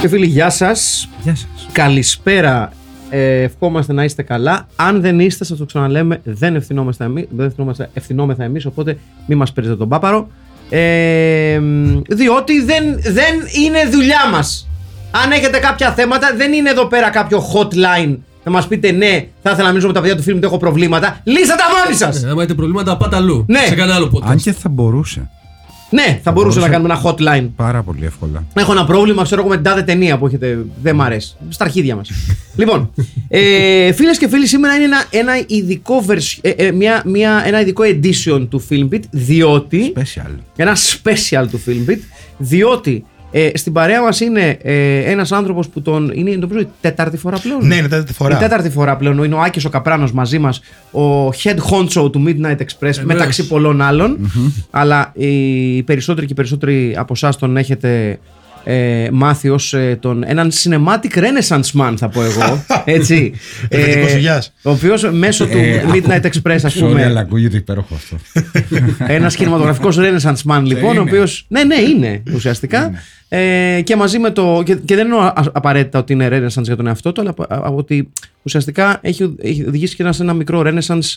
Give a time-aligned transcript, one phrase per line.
[0.00, 1.08] Και φίλοι, γεια σας.
[1.22, 1.68] Γεια σας.
[1.72, 2.72] Καλησπέρα.
[3.10, 4.66] Ε, ευχόμαστε να είστε καλά.
[4.76, 9.38] Αν δεν είστε, σας το ξαναλέμε, δεν ευθυνόμαστε εμείς, δεν ευθυνόμαστε, ευθυνόμεθα εμείς, οπότε μην
[9.38, 10.28] μας παίρνετε τον πάπαρο.
[10.70, 13.34] Ε, μ, διότι δεν, δεν
[13.64, 14.68] είναι δουλειά μας.
[15.24, 19.50] Αν έχετε κάποια θέματα, δεν είναι εδώ πέρα κάποιο hotline να μας πείτε ναι, θα
[19.50, 21.20] ήθελα να μιλήσω με τα παιδιά του φίλου μου, έχω προβλήματα.
[21.24, 22.22] Λύστε τα μόνοι σας!
[22.22, 23.44] Ε, άμα έχετε προβλήματα, πάτε αλλού.
[23.48, 23.64] Ναι.
[23.66, 24.30] Σε κανένα άλλο podcast.
[24.30, 25.30] Αν και θα μπορούσε.
[25.90, 26.88] Ναι, θα μπορούσε να μπορούσε.
[26.88, 27.02] κάνουμε ένα
[27.42, 27.48] hotline.
[27.56, 28.44] Πάρα πολύ εύκολα.
[28.54, 30.58] Έχω ένα πρόβλημα, ξέρω εγώ με την τάδε ταινία που έχετε.
[30.82, 31.36] Δεν μ' αρέσει.
[31.48, 32.10] Στα αρχίδια μας.
[32.60, 32.90] λοιπόν,
[33.28, 37.60] ε, φίλες και φίλοι, σήμερα είναι ένα, ένα, ειδικό version- ε, ε, μια, μια, ένα
[37.60, 39.92] ειδικό edition του Filmbit, διότι.
[39.96, 40.30] Special.
[40.56, 41.98] Ένα special του Filmbit,
[42.36, 46.10] διότι ε, στην παρέα μας είναι ε, ένας άνθρωπος που τον.
[46.14, 48.36] Είναι νομίζω η τέταρτη φορά πλέον; Ναι, είναι τέταρτη φορά.
[48.36, 49.24] Η τέταρτη φορά πλέον.
[49.24, 53.80] Είναι ο Άκης ο Καπράνος μαζί μας, ο head honcho του Midnight Express, μεταξύ πολλών
[53.80, 54.32] άλλων.
[54.70, 58.18] Αλλά οι περισσότεροι και οι περισσότεροι από εσάς τον έχετε
[58.70, 62.64] ε, μάθει ως τον έναν cinematic renaissance man, θα πω εγώ.
[62.84, 63.32] Έτσι.
[63.68, 64.52] Εφετικός υγείας.
[64.62, 67.04] ο οποίος μέσω του Ε, Midnight Express, ας Sorry, πούμε.
[67.04, 68.16] αλλά ακούγεται υπέροχο αυτό.
[69.14, 71.00] Ένας κινηματογραφικός Renaissance man, λοιπόν, ο είναι.
[71.00, 71.44] οποίος.
[71.48, 72.90] Ναι, ναι, είναι ουσιαστικά.
[73.28, 74.62] Ε, και μαζί με το.
[74.64, 77.54] Και, και δεν εννοώ α- απαραίτητα ότι είναι Renaissance για τον εαυτό του, αλλά α-
[77.54, 78.08] α- ότι
[78.42, 81.16] ουσιαστικά έχει, έχει οδηγήσει και ένα, σε ένα μικρό Renaissance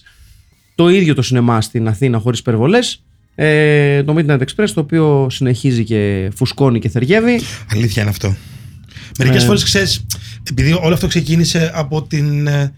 [0.75, 3.03] το ίδιο το σινεμά στην Αθήνα, χωρίς υπερβολές.
[3.35, 7.39] Ε, το Midnight Express, το οποίο συνεχίζει και φουσκώνει και θεργεύει.
[7.73, 8.35] Αλήθεια είναι αυτό.
[9.17, 9.45] Μερικές Ε.
[9.45, 10.05] φορές ξέρεις,
[10.49, 12.73] επειδή όλο αυτό ξεκίνησε από την, ε,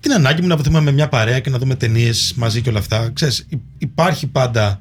[0.00, 2.78] την ανάγκη μου να βρεθούμε με μια παρέα και να δούμε ταινίες μαζί και όλα
[2.78, 3.10] αυτά.
[3.14, 4.80] Ξέρεις, υ- υπάρχει πάντα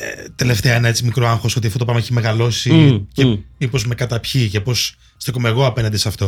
[0.00, 3.36] ε, τελευταία ένα έτσι μικρό άγχος ότι αυτό το πράγμα έχει μεγαλώσει Μμ, και μμ.
[3.58, 6.26] μήπως με καταπιεί και πώς στέκομαι εγώ απέναντι σε αυτό.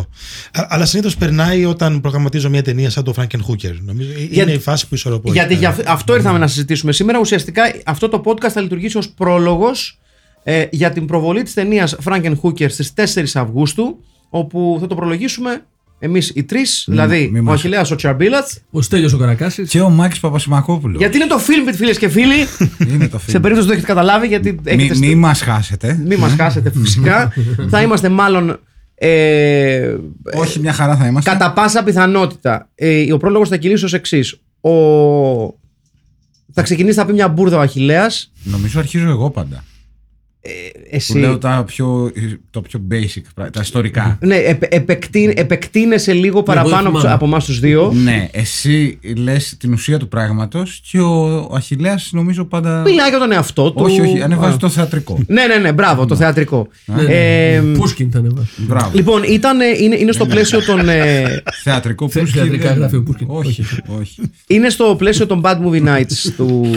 [0.53, 3.75] Α- αλλά συνήθως περνάει όταν προγραμματίζω μια ταινία σαν το Franken Hooker.
[3.81, 5.33] Νομίζω ε, Για- είναι η φάση που ισορροπώ.
[5.33, 5.81] Γιατί εκεί για πέρα.
[5.91, 7.19] αυ- αυτό ήρθαμε να συζητήσουμε σήμερα.
[7.19, 9.99] Ουσιαστικά αυτό το podcast θα λειτουργήσει ως πρόλογος
[10.43, 15.65] ε, για την προβολή της ταινίας Frankenhooker στις 4 Αυγούστου όπου θα το προλογίσουμε
[15.99, 19.71] εμείς οι τρεις, δηλαδή μη ο μας- Αχιλέας ο Τσαρμπίλατς Ο Στέλιος ο Καρακάσης.
[19.71, 20.99] Και ο Μάκης Παπασημακόπουλος.
[20.99, 22.35] γιατί είναι το film φίλες και φίλοι
[22.93, 23.41] Είναι το σε φίλο.
[23.41, 26.03] περίπτωση που το έχετε καταλάβει γιατί Μη, έχετε μη μας χάσετε.
[26.07, 27.33] μη μας χάσετε φυσικά
[27.71, 28.61] θα είμαστε μάλλον
[28.95, 29.95] ε,
[30.35, 31.31] Όχι, μια χαρά θα είμαστε.
[31.31, 34.41] Κατά πάσα πιθανότητα, ε, ο πρόλογος θα κυλήσει ως εξής.
[34.61, 34.71] Ο...
[36.53, 39.65] Θα ξεκινήσει, θα πει μια μπουρδα ο Αχηλέας Νομίζω αρχίζω εγώ πάντα.
[40.91, 41.13] Εσύ.
[41.13, 42.11] Που λέω τα πιο,
[42.51, 44.19] το πιο basic, πράγματα, τα ιστορικά.
[44.21, 47.13] Ναι, επ, επεκτεί, επεκτείνεσαι λίγο παραπάνω θυμάμαι.
[47.13, 47.93] από εμάς τους δύο.
[48.03, 52.81] ναι, εσύ λες την ουσία του πράγματος και ο Αχιλέας νομίζω πάντα...
[52.81, 53.83] Μιλάει για τον εαυτό του.
[53.83, 54.57] Όχι, όχι, ανεβάζει Α.
[54.57, 55.19] το θεατρικό.
[55.27, 56.69] Ναι, ναι, ναι, μπράβο, το θεατρικό.
[56.85, 57.13] Ναι, ναι.
[57.55, 58.47] Ε, Πούσκιν ήταν εδώ.
[58.57, 58.91] Μπράβο.
[58.95, 60.89] λοιπόν, ήταν, είναι, είναι στο πλαίσιο των.
[60.89, 63.27] ε, Θεατρικό Θε- που θεατρικά γράφει ο Πούσκιν.
[63.31, 63.65] Όχι,
[63.99, 64.21] όχι.
[64.47, 66.71] είναι στο πλαίσιο των Bad Movie Nights του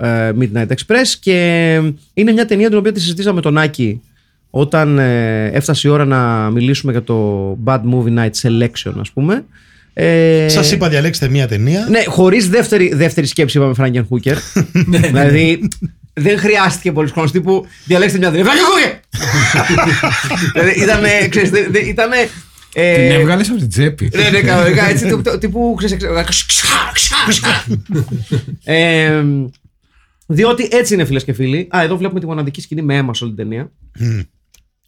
[0.00, 1.74] ε, Midnight Express και
[2.14, 4.00] είναι μια ταινία την οποία τη συζητήσαμε με τον Άκη
[4.50, 9.44] όταν ε, έφτασε η ώρα να μιλήσουμε για το Bad Movie Night Selection, ας πούμε.
[9.94, 11.86] Ε, Σας είπα, διαλέξτε μια ταινία.
[11.90, 14.36] Ναι, χωρίς δεύτερη, δεύτερη σκέψη είπαμε Φράγκεν Χούκερ.
[14.86, 15.06] Ναι, ναι.
[15.08, 15.68] δηλαδή
[16.12, 18.44] δεν χρειάστηκε πολύ χρόνο τύπου διαλέξτε μια ταινία.
[18.44, 18.92] Φράγκεν Χούκερ!
[20.54, 21.00] δηλαδή ήταν.
[21.30, 22.16] Ξέρεις, δεν- δεν- ήτανε,
[22.74, 24.10] ε, Την έβγαλες από την τσέπη.
[24.14, 25.74] ναι, ναι, κανονικά έτσι τύπου- τύπου- τύπου.
[25.78, 25.96] ξέρεις,
[30.26, 31.68] Διότι έτσι είναι φίλες και φίλοι.
[31.76, 33.72] Α, εδώ βλέπουμε τη μοναδική σκηνή με αίμα σε όλη την ταινία.
[33.98, 34.20] Μμ.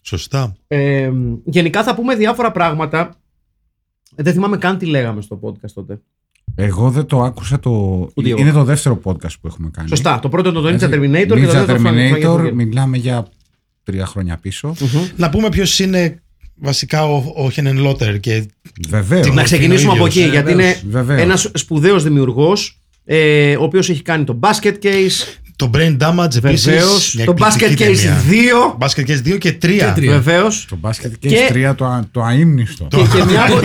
[0.03, 0.57] Σωστά.
[0.67, 1.11] Ε,
[1.45, 3.17] γενικά θα πούμε διάφορα πράγματα.
[4.15, 6.01] Δεν θυμάμαι καν τι λέγαμε στο podcast τότε.
[6.55, 7.71] Εγώ δεν το άκουσα το.
[8.15, 8.41] Ούτε εγώ.
[8.41, 9.89] Είναι το δεύτερο podcast που έχουμε κάνει.
[9.89, 10.19] Σωστά.
[10.21, 10.87] Το πρώτο ήταν το Ninja Έτσι.
[10.93, 13.27] Terminator και το Ninja δεύτερο το Frank- Terminator, Frank- μιλάμε για
[13.83, 14.75] τρία χρόνια πίσω.
[15.17, 16.23] Να πούμε ποιος είναι
[16.55, 18.47] βασικά ο, ο Χένεν Λότερ και
[18.89, 19.27] Βεβαίως.
[19.27, 20.33] Τι Να ξεκινήσουμε Είναι ο από εκεί, ίδιος.
[20.33, 21.21] γιατί είναι Βεβαίως.
[21.21, 27.15] ένας σπουδαίος δημιουργός ε, ο οποίος έχει κάνει το Basket Case, Το Brain Damage Βεβαίως.
[27.15, 27.25] επίση.
[27.25, 28.87] Το Basket Case 2.
[28.87, 29.59] Basket Case 2 και 3.
[29.61, 30.13] Και τρία.
[30.13, 30.67] Βεβαίως.
[30.71, 31.69] Το μπάσκετ και, Και- και...
[31.71, 32.87] 3 το, α- το αείμνηστο.
[32.91, 33.61] Και, και μια, από-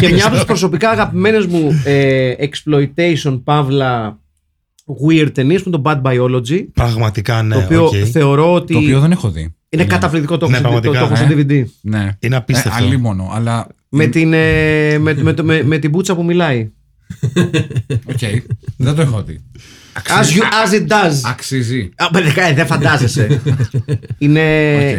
[0.00, 4.18] και μια από τις προσωπικά αγαπημένες μου ε, exploitation παύλα
[5.08, 6.64] weird ταινίες που είναι το Bad Biology.
[6.74, 7.54] Πραγματικά ναι.
[7.54, 7.94] το οποίο οκ.
[8.12, 9.54] θεωρώ ότι Το οποίο δεν έχω δει.
[9.68, 10.36] είναι καταπληκτικό.
[10.36, 11.62] Το Ναι, έχω στο- το, πραγματικά, το έχω στο ε.
[11.62, 11.64] DVD.
[11.80, 12.08] Ναι.
[12.20, 12.82] Είναι απίστευτο.
[12.82, 13.66] Ε, αλίμονο, αλλά.
[13.88, 16.70] Με την, ε, με, με, με, με την μπούτσα που μιλάει.
[18.04, 18.18] Οκ.
[18.76, 19.40] δεν το έχω δει.
[20.08, 21.20] As, you, as it does.
[21.24, 21.90] Αξίζει.
[21.96, 23.40] Α, μπε, Δεν φαντάζεσαι.
[24.18, 24.40] Είναι...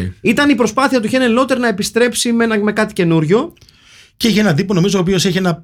[0.05, 0.13] Οκ.
[0.21, 3.53] Ήταν η προσπάθεια του Henenlotter να επιστρέψει με, ένα- με κάτι καινούριο.
[4.17, 5.63] Και έχει έναν τύπο νομίζω ο οποίος έχει ένα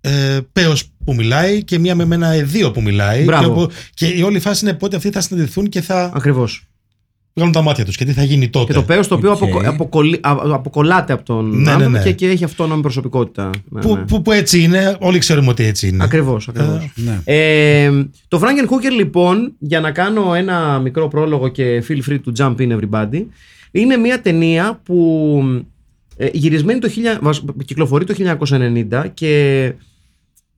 [0.00, 3.22] ε, πέος που μιλάει και μία με ένα αιδοίο που μιλάει.
[3.24, 3.42] Μπράβο.
[3.54, 6.66] Και, όπου- και η όλη φάση είναι πότε αυτοί θα συναντηθούν και θα Ακριβώς.
[7.34, 8.66] Βγάλουν τα μάτια τους και τι θα γίνει τότε.
[8.66, 9.36] Και το πέος το οποίο Οκ.
[9.42, 12.02] αποκο- αποκολλεί- α- αποκολλάται από τον Ναι, ναι, άνθρωπο ναι.
[12.02, 13.50] Και, και έχει αυτόνομη προσωπικότητα.
[13.68, 14.02] Ναι, που, ναι.
[14.02, 16.04] που, που έτσι είναι, όλοι ξέρουμε ότι έτσι είναι.
[16.04, 16.92] Ακριβώς, ακριβώς.
[16.94, 17.20] Ναι.
[17.24, 17.90] Ε,
[18.28, 22.56] το Franken Hooker λοιπόν, για να κάνω ένα μικρό πρόλογο και feel free to jump
[22.60, 23.24] in everybody,
[23.70, 25.40] είναι μια ταινία που
[26.16, 29.72] ε, γυρισμένη το 1000, βασ- κυκλοφορεί το 1990 και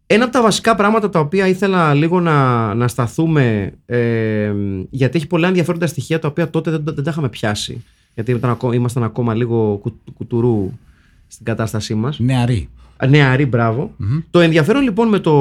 [0.06, 4.53] ένα από τα βασικά πράγματα τα οποία ήθελα λίγο να, να σταθούμε ε,
[4.91, 8.50] γιατί έχει πολλά ενδιαφέροντα στοιχεία τα οποία τότε δεν, δεν τα είχαμε πιάσει γιατί ήταν,
[8.50, 10.73] ακό- ήμασταν ακόμα λίγο κου- κουτουρού
[11.26, 12.69] στην κατάστασή μας Νεαρή.
[13.08, 13.94] Νεαρή, μπράβο.
[14.31, 15.32] Το ενδιαφέρον λοιπόν με το,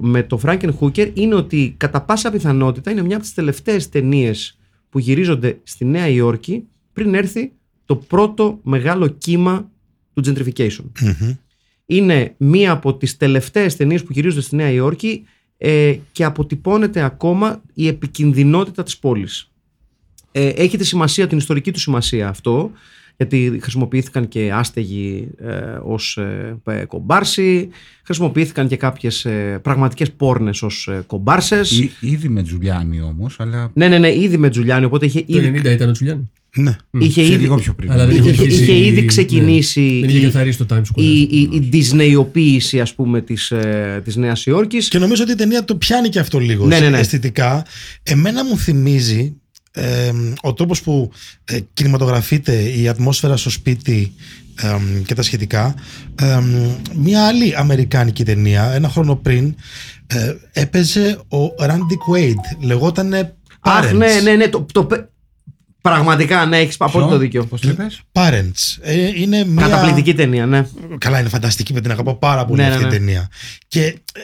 [0.00, 4.58] με το Franken Hooker είναι ότι κατά πάσα πιθανότητα είναι μια από τις τελευταίες ταινίες
[4.90, 7.52] που γυρίζονται στη Νέα Υόρκη πριν έρθει
[7.86, 9.70] το πρώτο μεγάλο κύμα
[10.14, 10.84] του gentrification.
[11.86, 15.24] Είναι μία από τις τελευταίες ταινίες που γυρίζονται στη Νέα Υόρκη
[15.58, 19.50] ε, και αποτυπώνεται ακόμα η επικινδυνότητα της πόλης.
[20.32, 22.70] Ε, έχει τη σημασία, την ιστορική του σημασία αυτό,
[23.16, 25.50] γιατί χρησιμοποιήθηκαν και άστεγοι ε,
[25.84, 27.68] ως ε, ε, κομπάρσοι,
[28.02, 31.78] χρησιμοποιήθηκαν και κάποιες ε, πραγματικές πόρνες ως ε, κομπάρσες.
[31.78, 33.70] Ή- ήδη με Τζουλιάνι όμως, αλλά.
[33.74, 36.30] Ναι, ναι, ναι, ήδη με Τζουλιάνι, οπότε είχε Το ήδη, 90 ήταν ο Τζουλιάν.
[36.56, 36.76] Ναι.
[36.98, 37.90] είχε και ήδη, λίγο πιο πριν.
[37.90, 40.00] Αλλά δεν είχε, είχε είχε, αρχίσει- ήδη ξεκινήσει ναι.
[40.00, 41.02] Δεν είχε η, καθαρίσει το Times Square.
[41.02, 44.88] η, η, η Disneyοποίηση ας πούμε της, ε, της Νέας Υόρκης.
[44.88, 46.98] Και νομίζω ότι η ταινία το πιάνει και αυτό λίγο Ναι, ναι, ναι.
[46.98, 47.64] αισθητικά.
[48.02, 49.34] Εμένα μου θυμίζει
[49.70, 50.10] ε,
[50.42, 51.10] ο τρόπος που
[51.44, 54.12] ε, κινηματογραφείται η ατμόσφαιρα στο σπίτι
[54.62, 54.76] ε,
[55.06, 55.74] και τα σχετικά.
[56.22, 56.38] Ε,
[56.96, 59.54] μια άλλη αμερικάνικη ταινία, ένα χρόνο πριν,
[60.06, 62.64] ε, έπαιζε ο Randy Quaid.
[62.66, 63.96] Λεγότανε Αχ, Parents.
[63.96, 65.04] ναι, ναι, ναι, το, το, πε-
[65.88, 67.44] πραγματικά, ναι, έχεις απόλυτο δίκιο.
[67.44, 68.78] Πώ το είπες; Parents.
[68.80, 69.68] Ε, είναι μια...
[69.68, 70.66] Καταπληκτική ταινία, ναι.
[70.98, 72.96] Καλά, είναι φανταστική, με την αγαπάω πάρα πολύ Ναι, αυτή ναι, η ναι.
[72.96, 73.28] ταινία.
[73.68, 74.20] Και ε,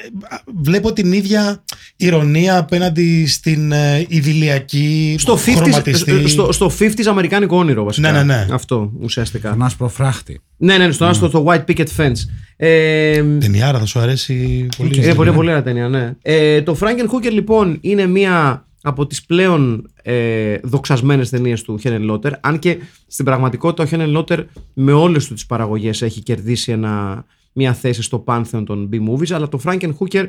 [0.62, 1.64] βλέπω την ίδια
[1.96, 6.28] ηρωνία απέναντι στην ε, ιδηλιακή Στο 50s, χρωματιστή.
[6.28, 8.12] στο, στο 50s αμερικάνικο όνειρο βασικά.
[8.12, 8.46] Ναι, ναι, ναι.
[8.50, 9.50] Αυτό ουσιαστικά.
[9.50, 10.40] Τον άσπρο φράχτη.
[10.56, 12.18] Ναι, ναι, στο άστο το White Picket Fence.
[12.56, 15.02] Ε, Ταινιάρα θα σου αρέσει πολύ.
[15.02, 16.12] είναι πολύ, πολύ ωραία ταινία, ναι.
[16.22, 22.02] Ε, το Franken Hooker λοιπόν είναι μία από τις πλέον ε, δοξασμένες ταινίες του Χένεν
[22.02, 24.44] Λότερ αν και στην πραγματικότητα ο Χένεν Λότερ
[24.74, 29.48] με όλες του τις παραγωγές έχει κερδίσει ένα, μία θέση στο πάνθεον των B-movies αλλά
[29.48, 30.26] το Franken Hooker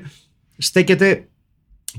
[0.57, 1.25] στέκεται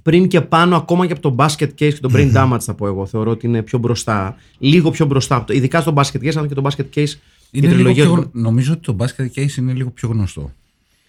[0.03, 2.87] πριν και πάνω ακόμα και από το Basket Case και το Brain Damage θα πω
[2.87, 6.37] εγώ θεωρώ ότι είναι πιο μπροστά λίγο πιο μπροστά από το- ειδικά στο Basket Case
[6.37, 8.97] αλλά και το Basket Case η Είναι λίγο τριλογία πιο, του- γνω- νομίζω ότι το
[8.99, 10.53] basket case είναι λίγο πιο γνωστό.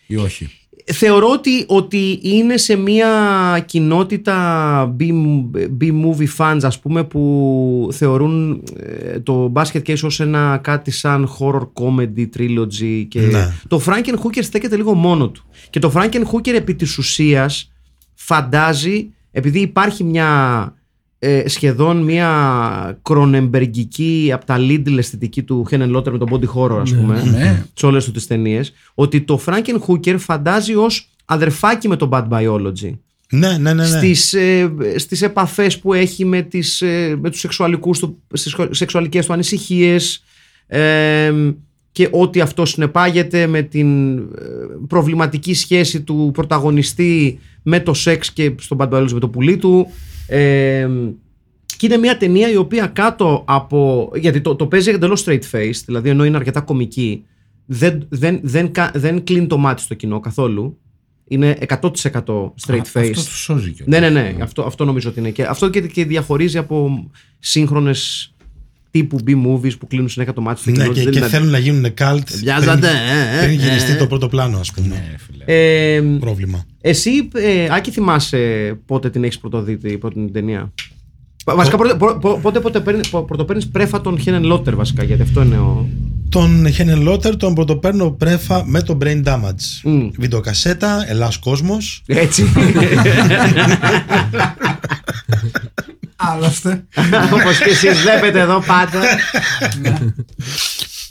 [0.07, 0.49] Ή όχι;
[0.85, 3.09] Θεωρώ ότι, ότι είναι σε μια
[3.65, 5.03] κοινότητα B-
[5.81, 11.67] B-movie fans ας πούμε που θεωρούν ε, το Basket Case ως ένα κάτι σαν horror
[11.73, 13.53] comedy trilogy και Ναι.
[13.67, 17.71] το Franken Hooker στέκεται λίγο μόνο του και το Franken Hooker επί της ουσίας
[18.13, 20.73] φαντάζει επειδή υπάρχει μια
[21.25, 26.79] ε, σχεδόν μια κρονεμπεργκική από τα Lidl αισθητική του Henen Lotter με τον body horror
[26.81, 27.65] ας πούμε Ναι.
[27.73, 32.27] σε όλες του τις ταινίες ότι το Franken Hooker φαντάζει ως αδερφάκι με το Bad
[32.29, 32.97] Biology
[33.29, 33.73] Ναι, ναι, ναι.
[33.73, 33.85] ναι.
[33.85, 39.25] στις, ε, στις επαφές που έχει με, τις, ε, με τους σεξουαλικούς του, στις σεξουαλικές
[39.25, 40.23] του ανησυχίες
[40.67, 41.31] ε,
[41.91, 44.21] και ό,τι αυτό συνεπάγεται με την ε,
[44.87, 49.87] προβληματική σχέση του πρωταγωνιστή με το σεξ και στον Bad Biology με το πουλί του
[50.27, 50.87] ε,
[51.77, 54.11] και είναι μια ταινία η οποία κάτω από.
[54.15, 57.23] Γιατί το, το παίζει εντελώς straight face, δηλαδή ενώ είναι αρκετά κομική,
[57.65, 60.77] δεν, δεν, δεν, κα- δεν κλείνει το μάτι στο κοινό καθόλου.
[61.27, 62.11] Είναι 100% straight
[62.69, 63.09] Α, face.
[63.09, 63.99] Αυτό του σώζει κιόλας.
[64.01, 64.35] Ναι, ναι, ναι.
[64.43, 65.29] Αυτό, αυτό νομίζω ότι είναι.
[65.29, 68.27] Και αυτό και, και διαχωρίζει από σύγχρονες
[68.91, 70.93] τύπου B-movies που κλείνουν συνέχεια το μάτι στο Ναι, κοινό.
[70.93, 73.91] και, Δεν και είναι- θέλουν να γίνουν cult Βιάζατε, πριν, ε, ε, πριν ε, γυριστεί
[73.91, 73.95] ε.
[73.95, 74.87] το πρώτο πλάνο, ας πούμε.
[74.87, 75.43] Ναι, φίλε.
[75.45, 76.65] Ε, Πρόβλημα.
[76.85, 78.37] Εσύ, ε, Άκη, θυμάσαι
[78.85, 80.71] πότε την έχεις πρωτοδεί την πρώτη την ταινία.
[81.45, 85.21] Βασικά, πότε, πο- πο- πότε, πότε παίρνει- πο- πρωτοπαίρνεις πρέφα τον Χένεν Λότερ, βασικά, γιατί
[85.21, 85.89] αυτό είναι ο.
[86.29, 89.81] Τον Χένεν Λότερ τον πρωτοπαίρνω πρέφα με το Brain Damage.
[89.83, 90.07] Μμ.
[90.17, 92.03] Βιντεοκασέτα, Ελλάς Κόσμος.
[92.05, 92.43] Έτσι.
[96.15, 96.83] Άλλωστε.
[97.33, 98.99] Όπως και εσείς βλέπετε εδώ πάντα.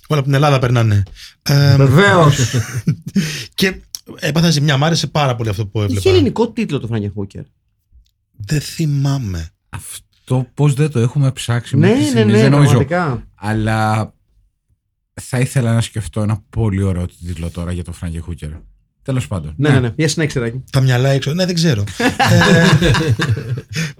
[0.06, 1.02] Όλα από την Ελλάδα περνάνε.
[1.42, 2.36] Ε, Βεβαίως.
[3.54, 3.74] και
[4.18, 4.76] έπαθα ζημιά.
[4.76, 6.10] Μ' άρεσε πάρα πολύ αυτό που Είχε έβλεπα.
[6.10, 7.42] ελληνικό τίτλο το Φράγκερ Χούκερ.
[8.36, 9.48] Δεν θυμάμαι.
[9.68, 12.70] Αυτό πώς δεν το έχουμε ψάξει Ναι, μέχρι ναι, στιγμής, ναι, δεν νομίζω.
[12.70, 13.26] πραγματικά.
[13.34, 14.12] Αλλά
[15.20, 18.50] θα ήθελα να σκεφτώ ένα πολύ ωραίο τίτλο τώρα για το Φράγκε Χούκερ.
[19.02, 19.54] Τέλος πάντων.
[19.56, 19.92] Ναι, ναι, ναι.
[19.96, 20.62] Για συνέχισε, Ράκη.
[20.72, 21.32] Τα μυαλά έξω.
[21.34, 21.84] Ναι, δεν ξέρω.
[22.30, 22.66] ε,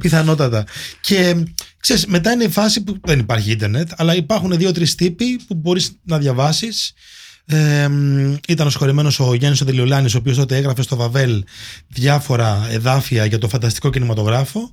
[0.00, 0.64] πιθανότατα.
[1.00, 1.44] Και
[1.80, 5.98] ξέρεις, μετά είναι η φάση που δεν υπάρχει ίντερνετ, αλλά υπάρχουν δύο-τρεις τύποι που μπορείς
[6.02, 6.92] να διαβάσεις.
[7.52, 11.44] Ε, μ, ήταν ο συγχωρεμένο ο Γιάννης ο Τελειολάνης, ο οποίος τότε έγραφε στο Βαβέλ
[11.88, 14.70] διάφορα εδάφια για το φανταστικό κινηματογράφο.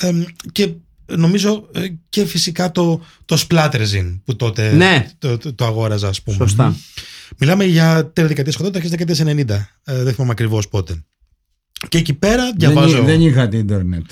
[0.00, 0.72] Ε, μ, και
[1.06, 5.06] νομίζω ε, και φυσικά το, το Splatterzin που τότε Ναι.
[5.18, 6.36] το, το, το αγόραζα, ας πούμε.
[6.36, 6.76] Σωστά.
[7.38, 9.48] Μιλάμε για τέλη δεκαετία 80 και δεκαετία 90.
[9.84, 11.04] Ε, δεν θυμάμαι ακριβώς πότε.
[11.88, 12.96] Και εκεί πέρα διαβάζω.
[12.96, 14.04] Δεν, δεν είχατε ίντερνετ.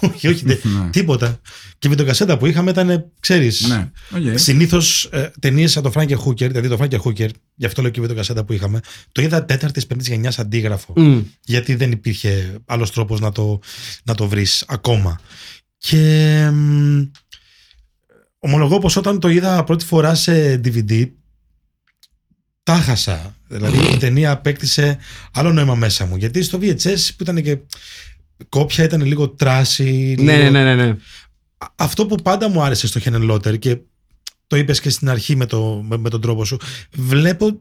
[0.00, 0.90] όχι, όχι, δεν- Ναι.
[0.90, 1.40] τίποτα.
[1.78, 3.66] Και η βιντεοκασέτα που είχαμε ήταν, ξέρεις.
[3.68, 3.90] Ναι,
[4.30, 4.38] οκ.
[4.38, 8.44] Συνήθως ε, ταινίες σαν το Frankenhooker, δηλαδή το Frankenhooker, γι' αυτό λέω και η βιντεοκασέτα
[8.44, 8.80] που είχαμε,
[9.12, 10.92] το είδα τέταρτης πέμπτης γενιάς αντίγραφο.
[10.96, 11.20] Μμ.
[11.44, 13.58] Γιατί δεν υπήρχε άλλος τρόπος να το,
[14.04, 15.20] να το βρεις ακόμα.
[15.78, 17.02] Και μ,
[18.38, 21.10] ομολογώ πως όταν το είδα πρώτη φορά σε DVD,
[22.66, 23.36] τα χάσα.
[23.48, 24.98] Δηλαδή η ταινία απέκτησε
[25.32, 26.16] άλλο νόημα μέσα μου.
[26.16, 27.58] Γιατί στο VHS που ήταν και
[28.48, 30.14] κόπια ήταν λίγο τράση.
[30.18, 30.96] Ναι, λίγο- ναι, ναι, ναι, ναι.
[31.58, 33.76] Α- Αυτό που πάντα μου άρεσε στο Χένεν Λότερ και
[34.46, 36.58] το είπες και στην αρχή με, το, με, με τον τρόπο σου,
[36.96, 37.60] βλέπω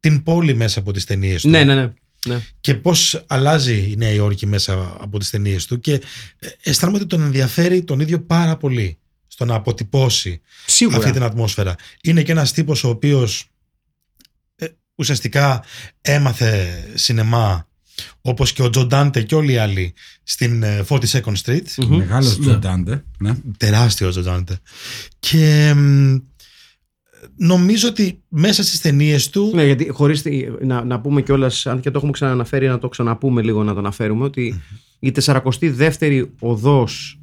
[0.00, 1.92] την πόλη μέσα από τις ταινίες του Ναι, ναι, ναι.
[2.26, 2.40] ναι.
[2.60, 5.92] και πώς αλλάζει η Νέα Υόρκη μέσα από τις ταινίες του και
[6.38, 10.96] ε, αισθάνομαι ότι τον ενδιαφέρει τον ίδιο πάρα πολύ στο να αποτυπώσει Σίγουρα.
[10.98, 11.74] αυτή την ατμόσφαιρα.
[12.02, 13.44] Είναι και ένας τύπος ο οποίος ε,
[14.94, 15.64] ουσιαστικά
[16.00, 17.68] έμαθε σινεμά
[18.20, 21.96] όπως και ο Τζο Ντάντε και όλοι οι άλλοι στην ε, 42nd Street Μμμ.
[21.96, 22.46] Μεγάλος Ναι.
[22.46, 23.04] Τζο Ντάντε.
[23.18, 23.34] Ναι.
[23.56, 24.58] τεράστιος Τζο Ντάντε
[25.18, 26.16] και μ,
[27.36, 31.80] νομίζω ότι μέσα στις ταινίες του Ναι, γιατί χωρίς τη- να, να πούμε κιόλας, αν
[31.80, 34.62] και το έχουμε ξαναναφέρει, να το ξαναπούμε λίγο να το αναφέρουμε, ότι
[34.98, 37.20] η 42η οδός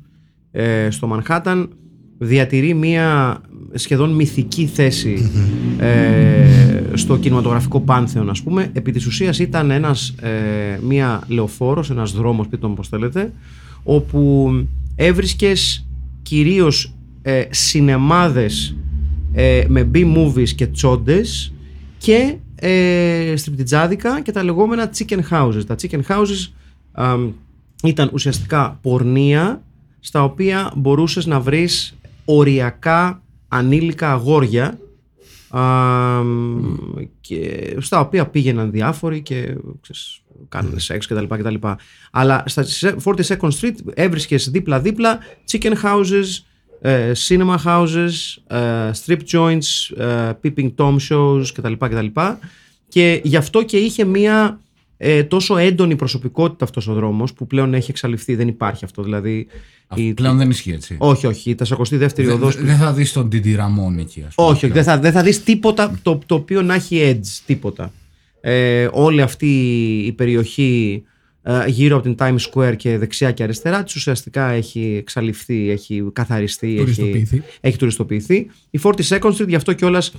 [0.51, 1.75] ε, στο Μανχάταν
[2.17, 3.41] διατηρεί μία
[3.73, 5.31] σχεδόν μυθική θέση
[5.77, 12.11] ε, στο κινηματογραφικό πάνθεον ας πούμε επί της ουσίας ήταν ένας, ε, μία λεωφόρος, ένας
[12.11, 13.33] δρόμος πείτε μου πώς θέλετε
[13.83, 14.51] όπου
[14.95, 15.85] έβρισκες
[16.21, 18.75] κυρίως ε, σινεμάδες
[19.33, 21.53] ε, με B-movies και τσόντες
[21.97, 25.65] και ε, στριπτιτζάδικα και τα λεγόμενα chicken houses.
[25.67, 26.51] Τα chicken houses
[26.91, 27.31] αμ,
[27.83, 29.63] ήταν ουσιαστικά πορνεία
[29.99, 33.21] στα οποία μπορούσες να βρεις οριακά
[33.53, 34.79] ανήλικα αγόρια
[35.49, 36.75] αμ,
[37.21, 41.25] και στα οποία πήγαιναν διάφοροι και ξέρεις, κάνανε σεξ κτλ.
[41.25, 41.55] κτλ.
[42.11, 42.65] Αλλά στα
[43.03, 45.19] 42nd Street έβρισκες δίπλα-δίπλα
[45.51, 46.25] chicken houses,
[46.81, 48.11] ε, cinema houses,
[48.47, 51.73] ε, strip joints, ε, peeping tom shows κτλ.
[51.79, 52.05] κτλ.
[52.87, 54.59] Και γι' αυτό και είχε μία
[55.03, 59.03] ε, τόσο έντονη προσωπικότητα αυτός ο δρόμος που πλέον έχει εξαλειφθεί, δεν υπάρχει αυτό.
[59.03, 59.47] Δηλαδή,
[59.95, 60.95] η- Πλέον δεν ισχύει έτσι.
[60.99, 64.47] όχι, όχι, η 42η Δεν οδός δεν θα δεις τον Τιντι Ραμόν εκεί, ας πούμε.
[64.49, 67.91] όχι, όχι, δεν θα, δεν θα δεις τίποτα το, το οποίο να έχει edge, τίποτα.
[68.41, 69.47] Ε, όλη αυτή
[70.05, 71.03] η περιοχή
[71.43, 76.03] ε, γύρω από την Times Square και δεξιά και αριστερά της ουσιαστικά έχει εξαλειφθεί, έχει
[76.13, 77.43] καθαριστεί, έχει, Τουριστοποιηθεί.
[77.61, 78.47] έχει τουριστοποιηθεί.
[78.69, 80.13] Η 42nd Street γι' αυτό κιόλας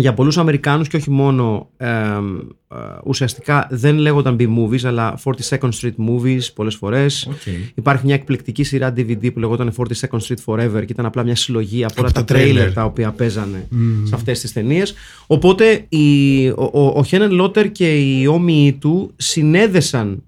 [0.00, 5.94] για πολλούς Αμερικάνους και όχι μόνο ε, ε, ουσιαστικά δεν λέγονταν B-movies αλλά 42nd Street
[6.08, 7.26] movies πολλές φορές.
[7.30, 7.46] Οκ.
[7.74, 11.84] Υπάρχει μια εκπληκτική σειρά DVD που λεγόταν 42nd Street Forever και ήταν απλά μια συλλογή
[11.84, 12.38] από όλα Από τα τα trailer.
[12.38, 13.68] τρέιλερ τα οποία παίζανε
[14.04, 14.94] σε αυτές τις ταινίες.
[15.26, 20.22] Οπότε η, ο, ο, ο Henenlotter και οι όμοιοι του συνέδεσαν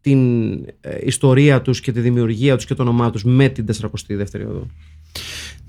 [0.00, 4.46] την ε, ιστορία τους και τη δημιουργία τους και το όνομά τους με την 42η
[4.48, 4.66] οδό.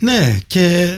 [0.01, 0.89] Ναι, και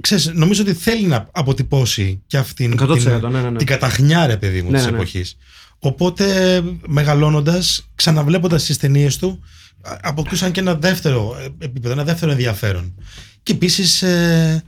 [0.00, 3.56] ξέρεις, νομίζω ότι θέλει να αποτυπώσει και αυτήν 100%, την, ναι, ναι, ναι.
[3.58, 4.96] την καταχνιά, ρε παιδί μου, Ναι, της ναι, ναι.
[4.96, 5.36] εποχής.
[5.78, 9.40] Οπότε, μεγαλώνοντας, ξαναβλέποντας τις ταινίες του,
[9.82, 12.94] α- αποκτούσαν και ένα δεύτερο ε, επίπεδο, ένα δεύτερο ενδιαφέρον.
[13.42, 14.02] Και επίσης.
[14.02, 14.62] Ε,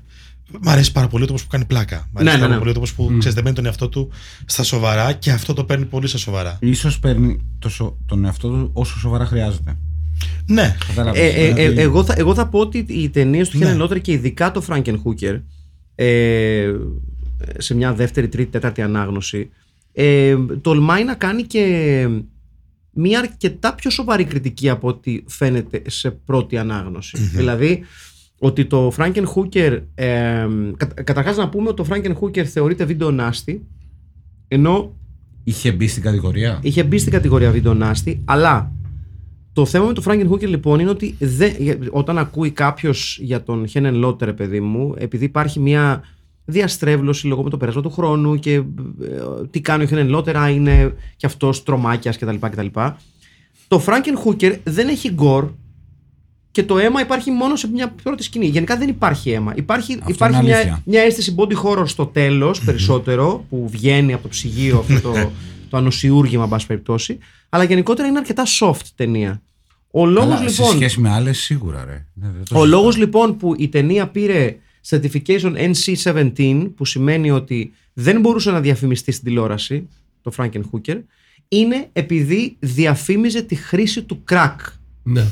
[0.61, 2.09] μ' αρέσει πάρα πολύ ο τρόπο που κάνει πλάκα.
[2.13, 2.59] Μ' αρέσει Ναι, ναι, πάρα ναι.
[2.59, 4.11] πολύ ο τρόπο που ξέρεις, δεν παίρνει τον εαυτό του
[4.47, 6.59] στα σοβαρά και αυτό το παίρνει πολύ στα σοβαρά.
[6.61, 9.77] Ίσως παίρνει το σο- τον εαυτό του όσο σοβαρά χρειάζεται.
[10.47, 11.21] Ναι, Κατάλαβες.
[11.21, 13.65] Ε, ε, ε, Δηλαδή, εγώ, θα, εγώ θα πω ότι οι ταινίες του Ναι.
[13.65, 15.41] Χένεν Λότερ και ειδικά το Franken Hooker
[15.95, 16.73] ε,
[17.59, 19.51] σε μια δεύτερη, τρίτη, τέταρτη ανάγνωση
[19.93, 22.09] ε, τολμάει να κάνει και
[22.93, 27.19] μια αρκετά πιο σοβαρή κριτική από ό,τι φαίνεται σε πρώτη ανάγνωση.
[27.19, 27.85] Δηλαδή
[28.39, 33.11] ότι το Franken Hooker ε, κα, καταρχάς να πούμε ότι το Franken Hooker θεωρείται βίντεο
[33.11, 33.67] νάστη
[34.49, 34.95] ενώ
[35.45, 36.59] Είχε μπει στην κατηγορία.
[36.63, 38.73] είχε μπει στην κατηγορία βίντεο νάστη αλλά
[39.55, 41.53] Το θέμα με τον Φράγκεν Χούκερ λοιπόν είναι ότι δεν,
[41.91, 46.03] όταν ακούει κάποιος για τον Χένεν Λότερ, παιδί μου, επειδή υπάρχει μια
[46.45, 48.63] διαστρέβλωση λόγω με το πέρασμα του χρόνου και ε,
[49.51, 52.67] τι κάνει ο Χένεν Λότερ, α, είναι και αυτός τρομάκιας κτλ, κτλ.
[53.69, 55.51] Το Φράγκεν Χούκερ δεν έχει γκορ
[56.51, 58.47] και το αίμα υπάρχει μόνο σε μια πρώτη σκηνή.
[58.47, 59.53] Γενικά δεν υπάρχει αίμα.
[59.57, 60.83] Υπάρχει, Αυτό υπάρχει είναι μια, αλήθεια.
[60.85, 65.15] μια αίσθηση body horror στο τέλος περισσότερο που βγαίνει από το ψυγείο αυτό το,
[65.71, 67.19] το ανοσιούργημα, εν πάση περιπτώσει.
[67.49, 69.43] Αλλά γενικότερα είναι αρκετά soft ταινία.
[69.91, 72.07] Ο λόγος Αλλά Σε λοιπόν, σχέση με άλλες, σίγουρα ρε.
[72.15, 72.65] Ναι, δεν το ο συζητάω.
[72.67, 74.57] λόγος λοιπόν που η ταινία πήρε
[74.89, 79.89] certification NC-17 που σημαίνει ότι δεν μπορούσε να διαφημιστεί στην τηλεόραση
[80.23, 81.01] το Franken Hooker
[81.49, 84.57] είναι επειδή διαφήμιζε τη χρήση του crack
[85.03, 85.25] Ναι.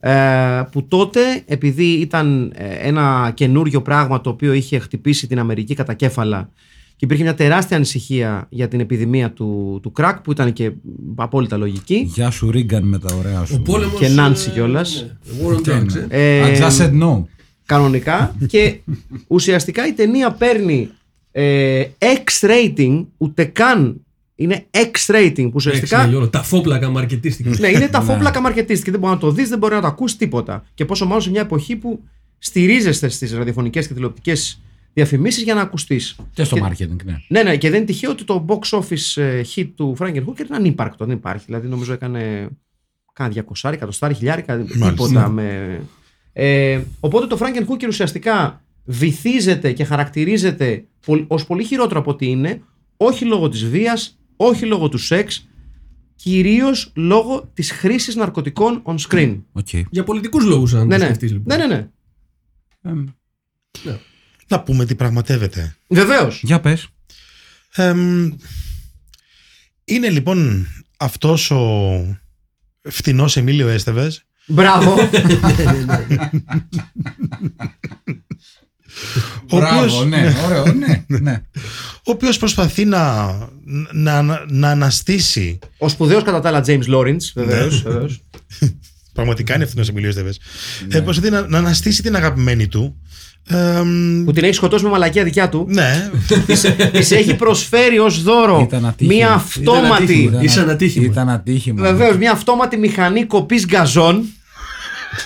[0.00, 5.74] ε, που τότε επειδή ήταν ε, ένα καινούριο πράγμα το οποίο είχε χτυπήσει την Αμερική
[5.74, 6.50] κατά κέφαλα
[6.96, 10.72] και υπήρχε μια τεράστια ανησυχία για την επιδημία του, του crack που ήταν και
[11.14, 13.56] απόλυτα λογική Γεια σου Ρίγκαν με τα ωραία σου.
[13.58, 13.98] Ο πόλεμος.
[14.00, 15.06] Και Nancy κιόλας.
[15.42, 16.06] War on Τι drugs, είναι.
[16.08, 16.38] ε.
[16.38, 17.22] Ε, I just said no.
[17.66, 18.78] κανονικά και
[19.26, 20.90] ουσιαστικά η ταινία παίρνει
[21.32, 23.98] ε, X rating ούτε καν
[24.36, 26.28] είναι X rating που ουσιαστικά Έξι, όλο.
[26.28, 27.50] Τα φόπλακα μαρκετίστηκε.
[27.58, 28.90] ναι, είναι τα φόπλακα μαρκετίστηκε.
[28.90, 30.64] Δεν μπορεί να το δεις, δεν μπορεί να το ακούσει τίποτα.
[30.74, 32.00] Και πόσο μάλλον σε μια εποχή που
[32.38, 34.60] στηρίζεστε στις ραδιοφωνικές και τηλεοπτικές
[34.94, 36.16] διαφημίσεις για να ακουστείς.
[36.32, 37.16] Και στο marketing, ναι.
[37.28, 40.56] Ναι, ναι, και δεν είναι τυχαίο ότι το box office ε, hit του Frankenhooker είναι
[40.56, 41.04] ανύπαρκτο.
[41.04, 41.44] Δεν υπάρχει.
[41.44, 42.48] Δηλαδή, νομίζω έκανε.
[43.12, 45.28] Κάνα 200, εκατοστάρι, χιλιάρικα, τίποτα.
[45.28, 45.80] Με...
[46.32, 50.84] Ε, οπότε το Frankenhooker ουσιαστικά βυθίζεται και χαρακτηρίζεται
[51.26, 52.62] ως πολύ χειρότερο από ό,τι είναι,
[52.96, 55.48] όχι λόγω της βίας, όχι λόγω του σεξ,
[56.16, 59.40] κυρίως λόγω της χρήσης ναρκωτικών on screen.
[59.52, 59.68] Οκ.
[59.90, 61.04] Για πολιτικούς λόγους, αν Ναι, το ναι.
[61.04, 61.58] σκεφτείς, λοιπόν.
[61.58, 61.88] ναι, ναι, ναι.
[62.90, 63.04] Εμ,
[64.48, 65.76] Να πούμε τι πραγματεύεται.
[65.88, 66.40] Βεβαίως.
[66.42, 66.88] Για πες.
[67.74, 68.32] Εμ,
[69.84, 72.18] είναι λοιπόν αυτός ο
[72.82, 74.94] φτηνός Εμίλιο Έστεβες Μπράβο.
[79.50, 81.42] ο Μπράβο, οποίος, ναι, ωραίο, ναι, ναι.
[82.06, 83.26] ο οποίος προσπαθεί να,
[83.92, 87.32] να, να, να αναστήσει Ο σπουδαίος κατά τα άλλα James Lawrence.
[87.34, 87.82] Βεβαίως.
[89.14, 90.40] πραγματικά είναι φτηνός Εμίλιο Έστεβες
[90.88, 93.12] ε, προσπαθεί να, να αναστήσει την αγαπημένη του Εμ,
[94.24, 95.66] που την έχει σκοτώσει με μαλακία δικιά του.
[95.68, 96.10] ναι
[96.92, 99.14] Τη έχει προσφέρει ως δώρο Ήταν ατύχημα.
[99.14, 100.02] μία Ήταν αυτόματη.
[100.02, 100.42] ατύχημα.
[100.42, 101.04] Ήσαν ατύχημα.
[101.04, 101.82] Ήταν ατύχημα.
[101.82, 104.24] Βεβαίως, μία αυτόματη μηχανή κοπής γκαζών.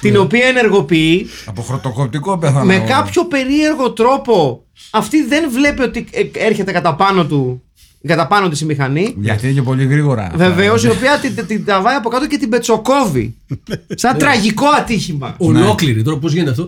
[0.00, 2.64] την οποία ενεργοποιεί Από χρωτοκοπτικό πέθανα.
[2.64, 2.84] με εγώ.
[2.88, 4.64] κάποιο περίεργο τρόπο.
[4.90, 7.62] Αυτή δεν βλέπει ότι ε, έρχεται κατά πάνω του.
[8.06, 9.14] Κατά πάνω της η μηχανή.
[9.18, 10.30] Γιατί είναι και πολύ γρήγορα.
[10.34, 13.34] Βεβαίως, η οποία την, την τραβάει από κάτω και την πετσοκόβει.
[14.02, 15.34] Σαν τραγικό ατύχημα.
[15.38, 16.02] Ολόκληρη.
[16.02, 16.66] Τώρα πώς γίνεται αυτό;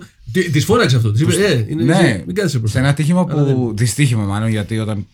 [0.53, 1.13] Τη φώναξε αυτό.
[1.13, 2.79] Τη είπε, Ε, είναι, Ναι, μην κάθεσαι σε μπροστά.
[2.79, 3.73] ένα ατύχημα Αλλά δεν- που.
[3.77, 5.07] Δυστύχημα, μάλλον, γιατί όταν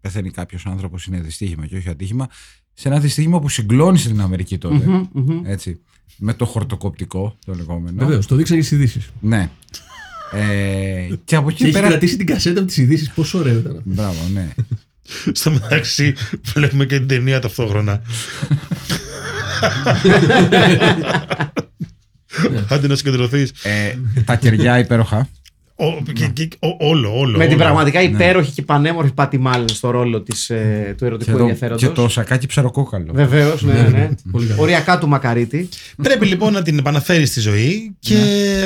[0.00, 2.28] πεθαίνει κάποιος άνθρωπος είναι δυστύχημα και όχι ατύχημα.
[2.74, 5.08] Σε ένα δυστύχημα που συγκλώνησε την Αμερική τότε.
[5.44, 5.80] Έτσι.
[6.16, 7.96] Με το χορτοκοπτικό, το λεγόμενο.
[8.04, 9.08] Βεβαίως, το δείξανε στις ειδήσεις.
[9.20, 9.50] Ναι.
[10.32, 11.88] Ε, και από Και εκεί έχει πέρα.
[11.88, 13.10] κρατήσει την κασέτα από τις ειδήσεις.
[13.10, 13.70] Πόσο ωραίο ήταν.
[13.76, 13.82] αυτό.
[13.84, 14.48] Μπράβο, ναι.
[15.32, 16.14] στο μεταξύ
[16.54, 18.02] βλέπουμε και την ταινία ταυτόχρονα
[22.70, 25.28] Άντε να συγκεντρωθείς Ε, τα κεριά υπέροχα.
[25.78, 27.36] Ο- και- και- ο- Όλο, όλο.
[27.38, 27.62] Με την όλο.
[27.62, 31.82] πραγματικά υπέροχη και πανέμορφη Πάτη Μάλλον στο ρόλο της, ε, του Και ερωτικού το, ενδιαφέροντος.
[31.82, 33.12] και το σακάκι ψαροκόκαλο.
[33.14, 33.88] Βεβαίως, ναι, ναι.
[33.88, 34.08] ναι.
[34.30, 34.62] Πολύ καλό.
[34.62, 35.68] Οριακά του μακαρίτη.
[36.02, 38.16] Πρέπει λοιπόν να την επαναφέρεις στη ζωή και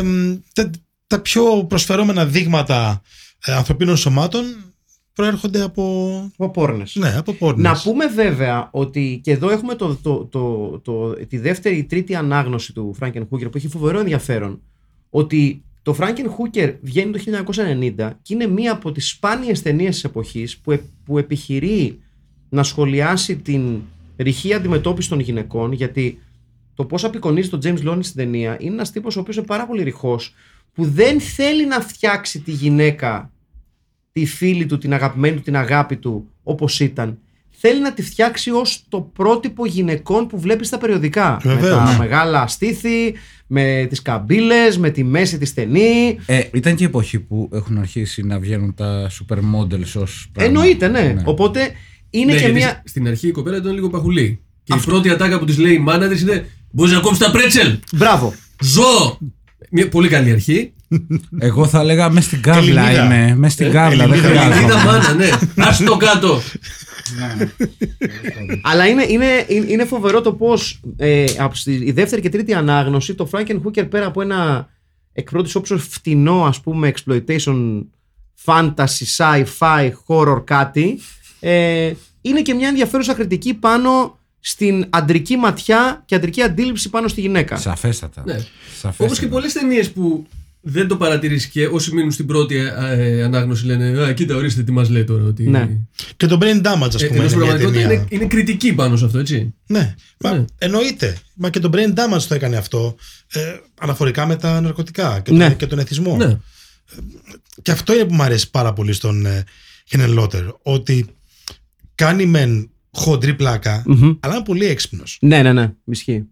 [0.05, 0.71] μ, τα,
[1.07, 3.03] τα πιο προσφερόμενα δείγματα
[3.45, 4.45] ε, ανθρωπίνων σωμάτων
[5.21, 5.85] προέρχονται από,
[6.37, 6.95] Από πόρνες.
[6.95, 7.63] ναι, από πόρνες.
[7.63, 12.15] Να πούμε βέβαια ότι και εδώ έχουμε το, το, το, το, τη δεύτερη ή τρίτη
[12.15, 14.61] ανάγνωση του Franken Hooker που έχει φοβερό ενδιαφέρον.
[15.11, 17.45] Ότι το Franken Hooker βγαίνει το
[17.99, 22.01] 1990 και είναι μία από τις σπάνιες ταινίες της εποχής που, ε- που επιχειρεί
[22.49, 23.81] να σχολιάσει την
[24.17, 26.19] ρηχή αντιμετώπιση των γυναικών γιατί
[26.75, 29.67] το πώς απεικονίζει τον James Lawrence στην ταινία είναι ένας τύπος ο οποίος είναι πάρα
[29.67, 30.35] πολύ ρηχός
[30.75, 33.33] που δεν θέλει να φτιάξει τη γυναίκα
[34.13, 37.19] τη φίλη του, την αγαπημένη του, την αγάπη του όπως ήταν.
[37.63, 41.39] Θέλει να τη φτιάξει ως το πρότυπο γυναικών που βλέπεις στα περιοδικά.
[41.43, 41.79] Βεβαίως.
[41.79, 41.99] Με τα Ναι.
[41.99, 43.15] μεγάλα στήθη,
[43.47, 46.19] με τις καμπύλες, με τη μέση της στενή.
[46.27, 50.53] Ε, ήταν και η εποχή που έχουν αρχίσει να βγαίνουν τα supermodels ως πράγμα.
[50.53, 51.17] Εννοείται, ναι.
[51.25, 51.71] Οπότε
[52.11, 52.83] είναι Ναι, και γιατί μια...
[52.85, 54.41] Στην αρχή η κοπέλα ήταν λίγο παχουλή.
[54.63, 57.31] Και η πρώτη ατάκα που της λέει η μάνα της είναι Μπορείς να κόψεις τα
[57.31, 57.79] πρέτσελ!
[57.97, 58.35] Μπράβο.
[58.63, 59.19] Ζω!
[59.71, 60.73] Μια πολύ καλή αρχή.
[61.39, 63.05] Εγώ θα έλεγα μες στην κάβλα Ελληνίδα.
[63.05, 63.35] είμαι.
[63.37, 64.43] Μες στην κάβλα, δεν Ελληνίδα.
[64.43, 64.99] Ελληνίδα χρειάζομαι.
[64.99, 65.65] μάνα, ναι.
[65.65, 66.41] Α το κάτω.
[68.63, 73.15] Αλλά είναι, είναι, είναι φοβερό το πώς ε, από στη, η δεύτερη και τρίτη ανάγνωση
[73.15, 74.69] το Franken Hooker πέρα από ένα
[75.13, 77.85] εκ πρώτης όψεως φτηνό ας πούμε exploitation
[78.45, 81.01] fantasy, sci-fi, horror κάτι
[81.41, 87.21] ε, είναι και μια ενδιαφέρουσα κριτική πάνω στην αντρική ματιά και αντρική αντίληψη πάνω στη
[87.21, 87.57] γυναίκα.
[87.57, 88.23] Σαφέστατα.
[88.27, 88.33] Ναι.
[88.33, 88.95] Σαφέστατα.
[89.05, 90.27] Όπως και πολλές ταινίες που
[90.63, 94.73] δεν το παρατηρήσει και όσοι μείνουν στην πρώτη ε, ανάγνωση λένε Α, κοίτα, ορίστε τι
[94.73, 95.25] μας λέει τώρα.
[95.25, 95.49] Ότι...
[95.49, 95.69] Ναι.
[96.17, 97.19] Και το Brain Damage, ας Ε, πούμε.
[97.19, 97.93] ενώ στην είναι μια πραγματικότητα ταινία.
[97.95, 99.55] είναι, είναι κριτική πάνω σε αυτό, έτσι.
[99.67, 100.45] Ναι, μα, Ναι.
[100.59, 101.17] εννοείται.
[101.35, 102.97] Μα και το Brain Damage το έκανε αυτό
[103.33, 103.41] ε,
[103.81, 105.47] αναφορικά με τα ναρκωτικά και, Ναι.
[105.49, 106.17] τον, και τον εθισμό.
[106.17, 106.39] Ναι.
[107.63, 109.45] Και αυτό είναι που μου αρέσει πάρα πολύ στον ε,
[109.89, 110.45] Χένεν Λότερ.
[110.63, 111.07] Ότι
[111.95, 114.13] κάνει μεν χοντρή πλάκα, Μμμ.
[114.21, 115.19] αλλά είναι πολύ έξυπνος.
[115.21, 116.25] Ναι, ναι, ναι, ισχύει.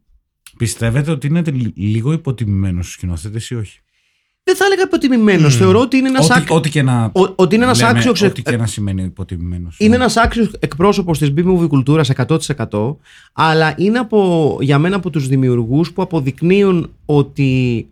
[0.56, 3.78] Πιστεύετε ότι είναι τελ- λίγο υποτιμημένος στους σκηνοθέτες ή όχι;
[4.48, 5.56] Δεν θα έλεγα υποτιμημένος.
[5.56, 6.54] Θεωρώ ότι είναι ένας Ό,τι, άξιο.
[6.56, 7.10] ό,τι και να.
[7.34, 8.12] Ότι είναι ένας λέμε, άξιος.
[8.14, 9.76] ξε- Ό,τι και να σημαίνει υποτιμημένος.
[9.78, 12.96] Είναι ένας άξιος εκπρόσωπος της B-movie κουλτούρας 100%,
[13.32, 17.86] αλλά είναι από, για μένα από τους δημιουργούς που αποδεικνύουν ότι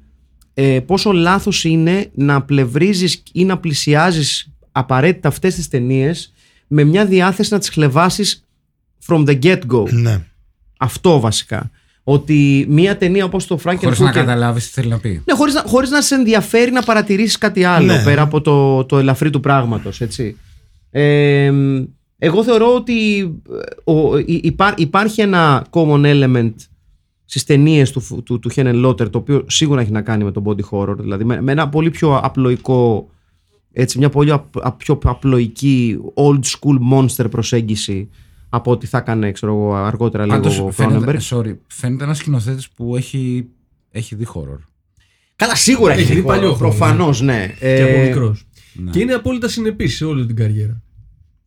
[0.54, 6.32] ε, πόσο λάθος είναι να πλευρίζεις ή να πλησιάζεις απαραίτητα αυτές τις ταινίες
[6.66, 8.44] με μια διάθεση να τις χλεβάσεις
[9.06, 9.90] from the get-go.
[9.90, 10.24] Ναι.
[10.78, 11.70] Αυτό βασικά.
[12.08, 13.78] Ότι μια ταινία όπως το Frankenstein.
[13.82, 15.22] Χωρίς να καταλάβεις τι θέλει να πει.
[15.24, 18.02] Ναι, χωρίς να, χωρίς να σε ενδιαφέρει να παρατηρήσεις κάτι άλλο Ναι.
[18.04, 20.36] πέρα από το, το ελαφρύ του πράγματος, έτσι.
[20.90, 21.52] Ε,
[22.18, 23.18] εγώ θεωρώ ότι
[23.86, 26.52] ε, ο, υ- υπά- υπάρχει ένα common element
[27.24, 30.42] στις ταινίες του, του, του Helen Lotter το οποίο σίγουρα έχει να κάνει με το
[30.46, 33.08] body horror δηλαδή με, με ένα πολύ πιο απλοϊκό
[33.72, 38.08] έτσι, μια πολύ απ- απ- πιο απλοϊκή old school monster προσέγγιση
[38.48, 41.36] από ό,τι θα έκανε ξέρω εγώ, αργότερα λίγο Πάντως, ο φαίνεται, Cronenberg.
[41.36, 43.46] sorry, φαίνεται ένας σκηνοθέτης που έχει,
[43.90, 44.58] έχει δει horror.
[45.36, 47.54] Καλά, σίγουρα Έχει έχει δει δει παλιό χρόνο, Προφανώς, ναι.
[47.58, 48.46] Και από Ε, μικρός.
[48.74, 48.90] Ναι.
[48.90, 50.80] Και είναι απόλυτα συνεπής σε όλη την καριέρα.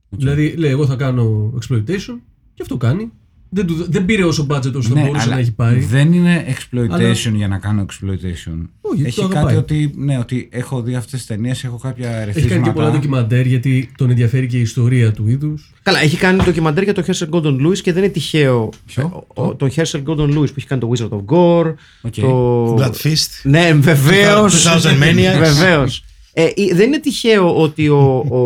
[0.10, 2.20] Δηλαδή, λέει, εγώ θα κάνω exploitation
[2.54, 3.12] και αυτό κάνει.
[3.50, 5.80] Δεν, του, δεν πήρε όσο budget όσο θα μπορούσε Ναι, αλλά να έχει πάρει.
[5.80, 8.66] Δεν είναι exploitation Αλλά- για να κάνω exploitation.
[8.94, 9.56] Όχι, έχει το κάτι αγαπάει.
[9.56, 12.54] ότι, ναι, ότι έχω δει αυτές τις ταινίες, έχω κάποια Έχει ερεθίσματα.
[12.54, 15.72] κάνει και πολλά ντοκιμαντέρ γιατί τον ενδιαφέρει και η ιστορία του είδους.
[15.84, 18.70] Καλά, έχει κάνει ντοκιμαντέρ για τον Herschel Gordon Lewis και δεν είναι τυχαίο.
[18.86, 21.74] Ποιο; ε, ο- τον Herschel Gordon Lewis που έχει κάνει το Wizard of Gore.
[22.02, 22.14] Οκ.
[22.14, 22.76] Το...
[22.76, 23.30] Blood Feast.
[23.44, 24.64] Ναι, βεβαίως.
[24.68, 25.40] 2000 Maniacs.
[25.40, 26.04] Βεβαίως.
[26.34, 28.38] Ε, ε, δεν είναι τυχαίο ότι ο, ο,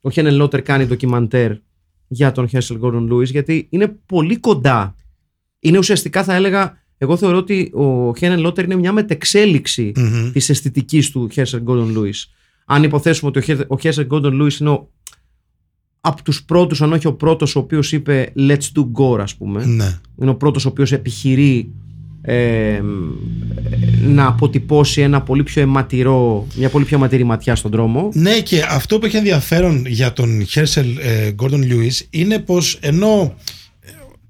[0.00, 1.52] ο Henenlotter κάνει ντοκιμαντέρ
[2.08, 4.96] για τον Herschel Gordon Lewis γιατί είναι πολύ κοντά.
[5.60, 10.30] Είναι ουσιαστικά, θα έλεγα, εγώ θεωρώ ότι ο Χένεν Λότερ είναι μια μετεξέλιξη Μμμ.
[10.32, 12.24] της αισθητικής του Herschel Gordon Lewis.
[12.66, 14.88] Αν υποθέσουμε ότι ο Χε- ο Herschel Gordon Lewis είναι ο,
[16.00, 19.64] από τους πρώτους, αν όχι ο πρώτος, ο οποίος είπε Let's do gore, ας πούμε.
[19.64, 19.98] Ναι.
[20.20, 21.72] Είναι ο πρώτος ο οποίος επιχειρεί
[22.22, 22.80] ε,
[24.06, 28.08] να αποτυπώσει ένα πολύ πιο αιματηρό, μια πολύ πιο αιματηρή ματιά στον δρόμο.
[28.14, 33.20] Ναι, και αυτό που έχει ενδιαφέρον για τον Herschel ε, Gordon Lewis είναι πως ενώ
[33.20, 33.51] ε,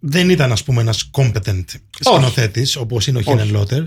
[0.04, 1.64] δεν ήταν ας πούμε ένας competent
[2.00, 3.82] σκηνοθέτης όπως είναι ο Χένεν Λότερ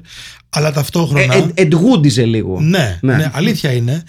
[0.49, 2.60] αλλά ταυτόχρονα Ε, ε, εντγούντιζε λίγο.
[2.62, 3.15] ναι, Ναι.
[3.15, 3.32] ναι.
[3.34, 4.04] αλήθεια είναι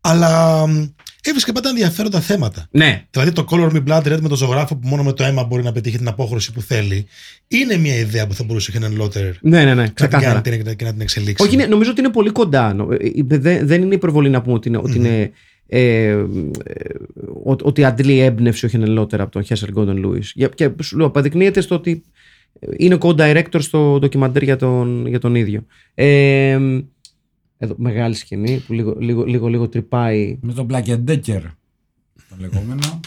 [0.00, 0.84] αλλά μ,
[1.24, 3.04] έβρισκε πάντα ενδιαφέροντα θέματα Ναι.
[3.10, 5.62] Δηλαδή το Color Me Blood Red με το ζωγράφο που μόνο με το αίμα μπορεί
[5.62, 7.06] να πετύχει την απόχρωση που θέλει
[7.48, 10.40] είναι μια ιδέα που θα μπορούσε ο Χένεν Λότερ Ναι, ναι, ναι, να την ξεκάθαρα.
[10.40, 11.44] κάνει και να- και να την εξελίξει.
[11.44, 12.74] Όχι, είναι- νομίζω ότι είναι πολύ κοντά.
[12.74, 15.30] Νο- ε, ε, Δεν, δεν είναι υπερβολή να πούμε ότι είναι, ότι, είναι,
[15.74, 16.24] ε, ε,
[17.44, 20.32] ο- ότι αντλεί έμπνευση ο Χένεν Λότερ από τον Χέσσερ Γκόντον Λούις.
[20.34, 22.02] Για- Και σου λέω, αποδεικνύεται στο ότι
[22.76, 25.64] είναι co-director στο ντοκιμαντέρ για τον, για τον ίδιο.
[25.94, 26.58] Ε,
[27.58, 30.38] εδώ, μεγάλη σκηνή που λίγο, λίγο, λίγο, λίγο τρυπάει.
[30.42, 31.42] Με τον Black and Decker.
[32.28, 32.80] Το λεγόμενο.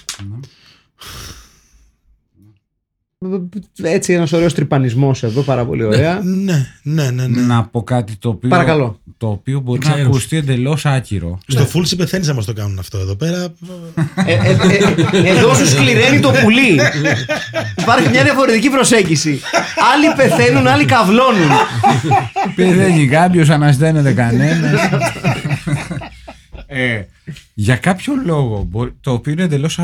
[3.17, 3.89] Ναι.
[3.89, 6.19] Έτσι, ένας ωραίος τρυπανισμός εδώ, πάρα πολύ ωραία.
[6.23, 7.27] Ναι, ναι, ναι.
[7.27, 7.41] ναι.
[7.41, 8.99] Να πω κάτι το οποίο, Παρακαλώ.
[9.17, 10.07] το οποίο μπορεί να Εξαίρεση.
[10.09, 11.39] ακουστεί εντελώς άκυρο.
[11.47, 13.43] Στο full σε πεθαίνεις να μας το κάνουν αυτό εδώ πέρα.
[14.25, 14.57] Ε, ε,
[15.11, 16.79] ε, εδώ σου σκληραίνει το πουλί.
[17.77, 19.39] Υπάρχει μια διαφορετική προσέγγιση.
[19.93, 21.49] Άλλοι πεθαίνουν, άλλοι καυλώνουν.
[22.55, 24.79] Πεθαίνει κάποιος, ανασταίνεται κανένας.
[26.67, 27.01] ε,
[27.53, 29.79] για κάποιο λόγο, μπορεί- το οποίο είναι εντελώς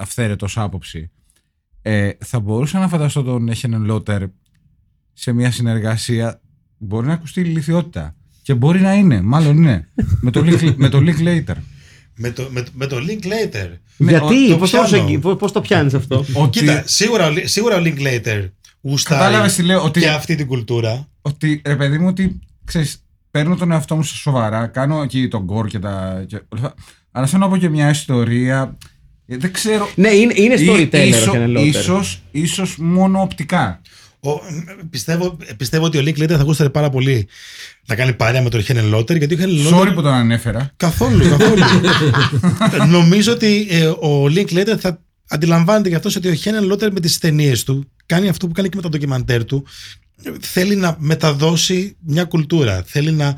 [0.00, 1.10] αυθαίρετος άποψη,
[1.88, 4.22] ε, θα μπορούσα να φανταστώ τον Έχενεν Λότερ
[5.12, 6.40] σε μια συνεργασία.
[6.78, 8.14] Μπορεί να ακουστεί ηλικιότητα.
[8.42, 9.88] Και μπορεί να είναι, μάλλον είναι.
[10.20, 11.54] με το Link, με το Link Later.
[12.14, 13.70] με, το, με, με το link later.
[13.96, 14.88] Γιατί, το πώς το, πιάνω.
[14.88, 18.48] προσεγγί- πώς- πώς το πιάνεις αυτό; Ότι, Κοίτα, σίγουρα, ο Li- σίγουρα ο link later
[18.80, 21.08] γουστάρει Κατάλαβες τι λέω, ότι- και αυτή την κουλτούρα.
[21.22, 25.42] ότι ρε παιδί μου, ότι ξέρεις, παίρνω τον εαυτό μου σε σοβαρά, κάνω εκεί τον
[25.44, 26.24] γκορ και τα.
[26.26, 26.74] Και, όλα αυτά,
[27.10, 28.76] αλλά θέλω να πω και μια ιστορία.
[29.26, 29.88] Ε, Δεν ξέρω.
[29.94, 31.66] ναι, είναι, είναι Ή- storyteller ίσο- ο Χένεν Λότερ.
[31.68, 33.80] ίσως- ίσως μόνο οπτικά.
[34.20, 34.30] Ο,
[34.90, 37.28] πιστεύω, πιστεύω ότι ο link later θα γούσταρε πάρα πολύ
[37.86, 40.72] να κάνει παρέα με τον Χένεν Λότερ γιατί ο Χένεν Sorry Λότερ που τον ανέφερα.
[40.76, 41.62] Καθόλου, καθόλου.
[42.98, 47.18] Νομίζω ότι ε, ο Linklater θα αντιλαμβάνεται και αυτός ότι ο Χένεν Λότερ με τις
[47.18, 49.66] ταινίες του κάνει αυτό που κάνει και με τα ντοκιμαντέρ του.
[50.40, 52.82] Θέλει να μεταδώσει μια κουλτούρα.
[52.86, 53.34] Θέλει να,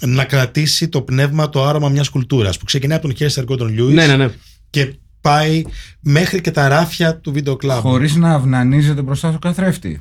[0.00, 3.92] να κρατήσει το πνεύμα, το άρωμα μιας κουλτούρας που ξεκινάει από τον Χέστερ Gordon Lewis
[3.92, 4.28] Ναι, ναι, ναι.
[4.70, 4.94] και
[5.28, 5.62] πάει
[6.00, 7.80] μέχρι και τα ράφια του βίντεο κλαμπ.
[7.80, 10.00] Χωρίς να αυνανίζεται μπροστά στο καθρέφτη.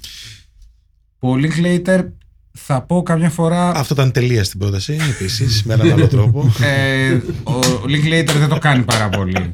[1.19, 2.03] Πολύ Later
[2.51, 3.69] θα πω κάποια φορά.
[3.75, 6.51] Αυτό ήταν τελεία στην πρόταση, επίσης, με έναν άλλο τρόπο.
[6.63, 7.13] ε,
[7.43, 9.53] ο Linklater δεν το κάνει πάρα πολύ.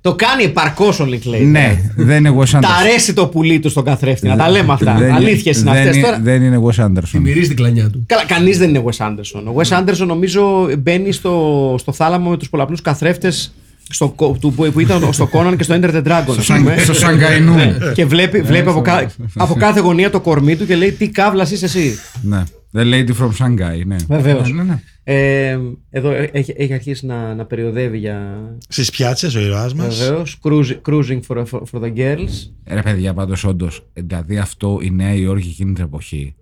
[0.00, 1.46] Το κάνει επαρκώς ο Linklater.
[1.46, 2.60] ναι, δεν είναι Wes Anderson.
[2.60, 4.28] Τα αρέσει το πουλί του στον καθρέφτη.
[4.28, 4.94] Να τα λέμε αυτά.
[4.94, 6.18] Δεν- Αλήθειες είναι δεν αυτές τώρα.
[6.20, 7.08] Δεν είναι Wes Anderson.
[7.10, 8.04] Τη μυρίζει την κλανιά του.
[8.06, 9.42] Καλά, κανείς δεν είναι Wes Anderson.
[9.44, 13.54] Ο Wes Anderson νομίζω μπαίνει στο, στο θάλαμο με τους πολλαπλούς καθρέφτες
[13.88, 16.34] στο, κο- του, που, που ήταν στο Conan και στο Enter the Dragon.
[16.38, 16.78] ας πούμε.
[16.78, 17.54] Στο Σαγκαϊνού.
[17.94, 21.50] και βλέπει, βλέπει από, κα- από κάθε γωνία το κορμί του και λέει τι καύλας
[21.50, 22.42] είσαι εσύ; ναι.
[22.76, 23.96] The Lady from Shanghai, ναι.
[24.08, 24.52] Βεβαίως.
[24.52, 24.80] Ναι, ναι.
[25.04, 25.58] Ε,
[25.90, 28.38] εδώ έχει, έχει αρχίσει να, να περιοδεύει για.
[28.68, 29.98] Στις πιάτσες ο ήρωάς μας.
[29.98, 30.38] Βεβαίως.
[30.44, 32.50] Cruising, cruising for, for, for the girls.
[32.66, 36.34] Ρε παιδιά, πάντως όντως, δηλαδή αυτό η Νέα Υόρκη εκείνη την εποχή.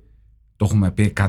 [0.62, 1.24] Το έχουμε πει 100.000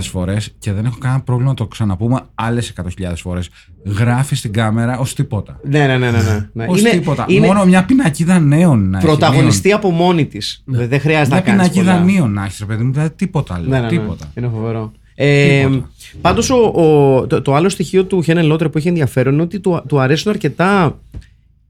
[0.00, 3.48] φορές και δεν έχω κανένα πρόβλημα να το ξαναπούμε άλλες 100.000 φορές.
[3.84, 5.60] Γράφει στην κάμερα ως τίποτα.
[5.64, 6.10] Ναι, ναι, ναι.
[6.10, 6.48] ναι, ναι.
[6.52, 6.66] ναι.
[6.68, 7.26] Ω τίποτα.
[7.40, 9.06] Μόνο μια πινακίδα νέων να έχει.
[9.06, 10.62] πρωταγωνιστή από μόνη της.
[10.64, 11.70] Δεν χρειάζεται Μια να κάνεις.
[11.70, 12.92] πινακίδα νέων να έχεις, ρε παιδί μου.
[12.92, 13.58] Δηλαδή τίποτα.
[13.58, 13.88] Λέω, Ναι, ναι, ναι.
[13.88, 14.32] τίποτα.
[14.34, 14.92] Είναι φοβερό.
[15.14, 15.90] Ε, Τίποτα.
[16.20, 20.00] Πάντως, το, το άλλο στοιχείο του Χένεν Λότερ που έχει ενδιαφέρον είναι ότι του, του
[20.00, 20.98] αρέσουν αρκετά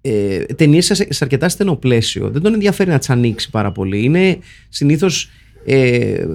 [0.01, 2.31] ε, ταινίες σε, σε αρκετά στενό πλαίσιο.
[2.31, 4.05] Δεν τον ενδιαφέρει να τις ανοίξει πάρα πολύ.
[4.05, 5.31] Είναι συνήθως
[5.65, 6.27] ε,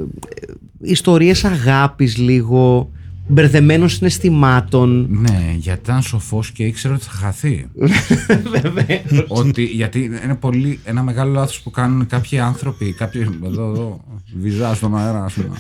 [0.82, 2.92] ιστορίες αγάπης λίγο,
[3.28, 5.08] μπερδεμένων συναισθημάτων.
[5.10, 7.66] Ναι, γιατί ήταν σοφός και ήξερε ότι θα χαθεί.
[8.62, 9.26] Βεβαίως.
[9.28, 12.94] ότι, γιατί είναι πολύ, ένα μεγάλο λάθος που κάνουν κάποιοι άνθρωποι.
[12.94, 14.04] Κάποιοι, εδώ, εδώ,
[14.40, 15.58] βυζά στον αέρα, ας πούμε.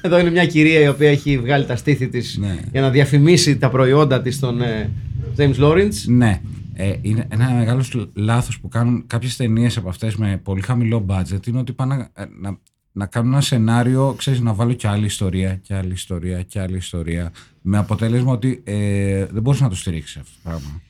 [0.00, 2.58] Εδώ είναι μια κυρία η οποία έχει βγάλει τα στήθη της Ναι.
[2.72, 4.90] για να διαφημίσει τα προϊόντα της στον ε,
[5.36, 5.94] James Lawrence.
[6.06, 6.40] Ναι.
[6.76, 7.84] Ε, είναι ένα μεγάλο
[8.14, 12.22] λάθος που κάνουν κάποιες ταινίες από αυτές με πολύ χαμηλό budget είναι ότι πάνε να,
[12.22, 12.58] ε, να,
[12.92, 16.76] να κάνουν ένα σενάριο, ξέρεις, να βάλω και άλλη ιστορία και άλλη ιστορία και άλλη
[16.76, 17.32] ιστορία.
[17.60, 20.80] Με αποτέλεσμα ότι ε, δεν μπορείς να το στηρίξεις αυτό το πράγμα.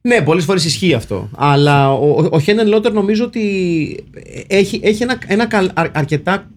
[0.00, 1.30] Ναι, πολλές φορές ισχύει αυτό.
[1.36, 4.04] Αλλά ο, ο, ο Χένεν Λότερ νομίζω ότι
[4.46, 6.50] έχει, έχει ένα, ένα καλ- αρ- αρκετά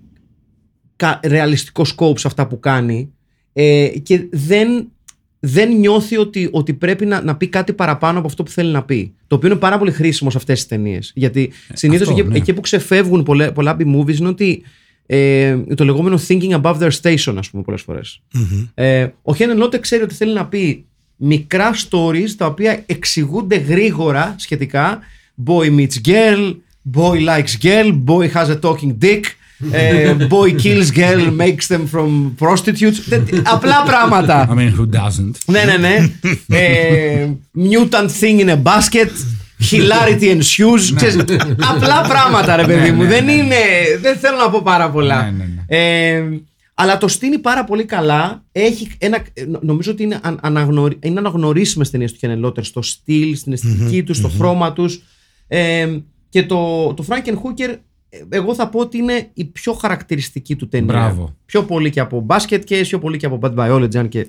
[0.96, 3.14] κα- ρεαλιστικό σκόπ σε αυτά που κάνει
[3.54, 4.92] ε, και δεν,
[5.46, 8.84] δεν νιώθει ότι, ότι πρέπει να, να πει κάτι παραπάνω από αυτό που θέλει να
[8.84, 9.14] πει.
[9.28, 11.12] Το οποίο είναι πάρα πολύ χρήσιμο σε αυτές τις ταινίες.
[11.16, 12.38] Γιατί συνήθως αυτό, εκεί, ναι.
[12.38, 14.64] εκεί που ξεφεύγουν πολλέ, πολλά B-movies είναι ότι
[15.06, 18.22] ε, το λεγόμενο thinking above their station, ας πούμε, πολλές φορές.
[18.74, 24.36] Ε, ο Χένεν Λότερ ξέρει ότι θέλει να πει μικρά stories τα οποία εξηγούνται γρήγορα
[24.38, 25.00] σχετικά.
[25.46, 26.56] Boy meets girl,
[26.94, 29.24] boy likes girl, boy has a talking dick, ε,
[30.30, 33.00] boy kills girl, makes them from prostitutes.
[33.10, 34.48] Τε- Απλά πράγματα.
[34.52, 36.12] I mean, who doesn't; ναι, ναι, ναι.
[36.58, 39.10] Ε, mutant thing in a basket.
[39.72, 40.94] Hilarity ensues.
[40.96, 41.16] Ξέρεις,
[41.76, 43.04] απλά πράγματα, ρε παιδί Ναι, μου.
[43.04, 43.32] ναι, δεν ναι.
[43.32, 43.56] είναι.
[44.02, 45.24] Δεν θέλω να πω πάρα πολλά.
[45.24, 45.78] Ναι, ναι, ναι.
[46.18, 46.24] Ε,
[46.74, 48.44] αλλά το στείνει πάρα πολύ καλά.
[48.52, 52.82] Έχει ένα, νο- νομίζω ότι είναι, αν- αναγνωρι, είναι αναγνωρίσιμες ταινίες του Χένεν Λότερ στο
[52.82, 55.02] στυλ, στην αισθητική τους, στο χρώμα τους.
[55.48, 55.88] Ε,
[56.30, 57.76] και το, το Frankenhooker ε,
[58.30, 60.86] εγώ θα πω ότι είναι η πιο χαρακτηριστική του ταινία.
[60.94, 61.36] Μπράβο.
[61.46, 63.96] Πιο πολύ και από Basket Case, πιο πολύ και από Bad Biology.
[63.96, 64.28] Αν και...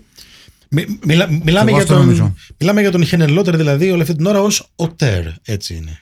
[0.71, 2.35] Μι- μιλά- μιλάμε, εγώ για αυτό τον, νομίζω.
[2.59, 6.01] μιλάμε για τον Χένεν Λότερ δηλαδή όλη αυτή την ώρα ως οτέρ, έτσι είναι.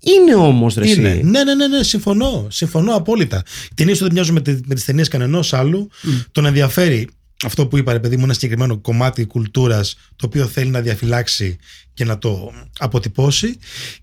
[0.00, 1.08] Είναι όμως ρε Είναι.
[1.08, 1.22] εσύ.
[1.22, 2.46] Ναι, ναι, ναι, ναι, συμφωνώ.
[2.50, 3.42] Συμφωνώ απόλυτα.
[3.70, 5.88] Οι ταινίε του δεν μοιάζουν με, τη- με τις ταινίες κανενός άλλου.
[6.32, 7.08] Τον ενδιαφέρει
[7.44, 11.58] αυτό που είπα, ρε παιδί μου, ένα συγκεκριμένο κομμάτι κουλτούρας το οποίο θέλει να διαφυλάξει
[11.94, 13.58] και να το αποτυπώσει.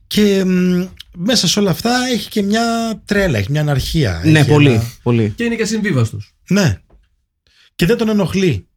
[0.07, 0.85] Και μ,
[1.17, 2.63] μέσα σε όλα αυτά έχει και μια
[3.05, 4.21] τρέλα, έχει μια αναρχία.
[4.25, 5.33] Ναι, έχει πολύ, ένα- πολύ.
[5.35, 6.33] Και είναι και ασυμβίβαστος.
[6.49, 6.81] Ναι.
[7.75, 8.67] Και δεν τον ενοχλεί.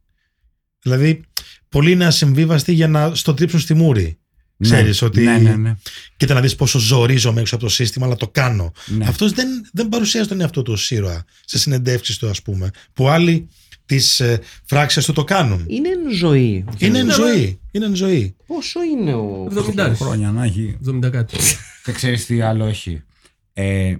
[0.81, 1.21] Δηλαδή,
[1.69, 4.15] πολλοί είναι ασυμβίβαστοι για να στο τρίψουν στη μούρη.
[4.59, 5.21] Ξέρεις ναι, ότι.
[5.21, 5.75] Ναι, ναι, ναι.
[6.17, 8.71] Κοίτα να δεις πόσο ζορίζομαι έξω από το σύστημα, αλλά το κάνω.
[8.85, 9.05] Ναι.
[9.05, 12.69] Αυτός δεν, δεν παρουσιάζει τον εαυτό του ως ήρωα σε συνεντεύξεις του, ας πούμε.
[12.93, 13.47] Που άλλοι
[13.95, 15.65] τις ε, φράξεις του το κάνουν.
[15.67, 16.65] Είναι εν ζωή.
[16.77, 17.59] Είναι εν Ναι, ζωή.
[17.71, 18.35] Είναι εν ζωή.
[18.47, 19.47] Πόσο είναι ο.
[19.75, 20.77] 70 Χρόνια να έχει.
[20.89, 21.37] 70 κάτι.
[21.83, 23.01] Και ξέρεις τι άλλο έχει.
[23.53, 23.99] Ε, Είναι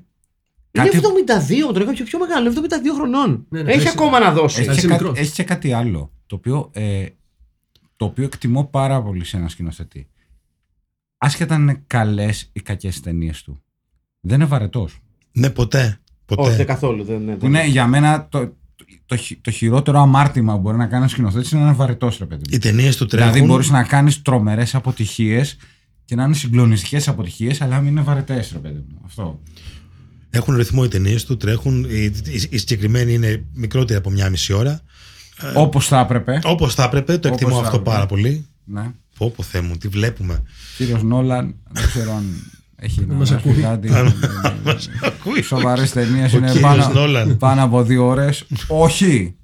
[0.72, 3.46] κάτι- 72, τον κάποιο πιο μεγάλο, είναι 72 χρονών.
[3.50, 4.62] Ναι, ναι, Έχει εσύ- ακόμα να δώσει.
[4.62, 5.20] Έχει Εσύ και, κάτι, μικρός.
[5.20, 7.06] έχει και κάτι άλλο το οποίο, ε,
[7.96, 10.08] το οποίο εκτιμώ πάρα πολύ σε ένα σκηνοθετή.
[11.18, 13.62] Άσχετα αν είναι καλές ή κακές ταινίες του.
[14.20, 15.00] Δεν είναι βαρετός.
[15.32, 16.00] Ναι, ποτέ.
[16.26, 16.42] Ποτέ.
[16.42, 17.04] Όχι, δεν καθόλου.
[17.04, 18.54] Δεν, δεν, Που είναι για μένα το,
[19.12, 22.18] το, χει- το χειρότερο αμάρτημα που μπορεί να κάνει ένα σκηνοθέτης είναι να είναι βαρετός,
[22.18, 22.56] ρε παιδί μου.
[22.56, 23.32] Οι ταινίες του τρέχουν.
[23.32, 25.58] Δηλαδή μπορείς να κάνεις τρομερές αποτυχίες
[26.06, 29.02] και να είναι συγκλονιστικές αποτυχίες, αλλά μην είναι βαρετές, ρε παιδί μου.
[29.06, 29.40] Αυτό.
[30.30, 31.84] Έχουν ρυθμό οι ταινίες του, τρέχουν.
[31.90, 34.82] Οι, οι, οι συγκεκριμένοι είναι μικρότεροι από μια μισή ώρα.
[35.56, 36.40] Όπως θα έπρεπε.
[36.44, 37.96] Όπως θα έπρεπε, το Όπως εκτιμώ θα αυτό έπρεπε.
[37.96, 38.46] πάρα πολύ.
[38.66, 38.92] Ναι.
[39.18, 40.44] Πω, πω, Θεέ μου, τι βλέπουμε.
[40.78, 42.52] Κύριος Νόλαν, δεν ξέρω αν
[42.84, 43.62] έχει να μας γράφει ακούει.
[43.62, 43.90] κάτι.
[45.04, 45.42] Ακούει.
[45.42, 48.44] Σοβαρές ταινίες Ο είναι κύριος πάνω, Νόλαν; πάνω από δύο ώρες.
[48.68, 49.36] Όχι!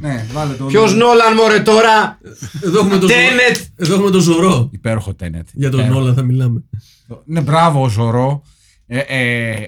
[0.00, 0.64] ναι, βάλε το.
[0.64, 2.18] Ποιος Νόλαν, μωρέ τώρα!
[2.64, 3.56] Εδώ έχουμε το, Tenet!
[3.56, 4.68] Ζω- Εδώ έχουμε το Ζωρό.
[4.72, 5.42] Υπέροχο Tenet.
[5.52, 5.98] Για τον Υπέροχο.
[6.00, 6.62] Νόλαν θα μιλάμε.
[7.24, 8.42] Ναι, μπράβο, Ζωρό.
[8.86, 9.66] Ε, ε,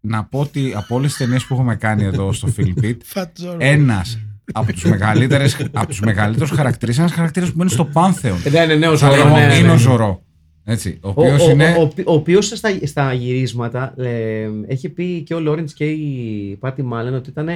[0.00, 3.56] να πω ότι από όλες τις ταινίες που έχουμε κάνει εδώ στο Φιλιππίτ, Fat Zorro.
[3.58, 4.18] ένας
[4.52, 8.38] από τους μεγαλύτερους χαρακτήρες, ένας χαρακτήρας που μπαίνει στο πάνθεον.
[8.50, 9.72] Ναι, ναι, ναι, ο Θα Ζωρό, λέγω, ναι, ναι, είναι ναι.
[9.72, 10.22] ο Ζωρό.
[10.68, 11.76] Έτσι, ο Ο, οποίος ο, είναι.
[11.78, 16.56] ο, ο, ο οποίος στα, στα γυρίσματα ε, έχει πει και ο Λόρεντς και η
[16.60, 17.48] Πάτη Μάλεν ότι ήταν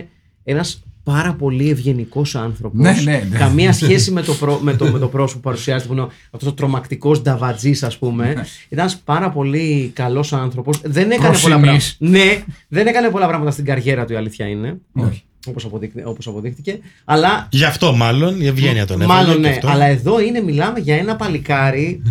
[0.45, 2.81] ένας πάρα πολύ ευγενικός άνθρωπος.
[2.81, 3.39] Ναι, ναι, ναι.
[3.39, 6.49] Καμία σχέση με το, πρό- με, το, με το πρόσωπο που παρουσιάζεται, που είναι αυτός
[6.49, 8.25] ο τρομακτικός νταβατζής, ας πούμε.
[8.25, 8.31] Ναι.
[8.31, 10.81] Ήταν ένας πάρα πολύ καλός άνθρωπος.
[10.85, 11.97] Δεν έκανε πολλά Προσιμής.
[11.99, 12.19] πράγματα.
[12.25, 14.79] Ναι, δεν έκανε πολλά πράγματα στην καριέρα του, η αλήθεια είναι.
[14.93, 15.23] Όχι.
[15.49, 16.79] Όπως, αποδείχθηκε, όπως αποδείχτηκε.
[17.05, 19.17] Αλλά Γι' αυτό μάλλον η ευγένεια τον έφερε.
[19.19, 19.69] Μάλλον και ναι, αυτό.
[19.69, 22.03] αλλά εδώ είναι, μιλάμε για ένα παλικάρι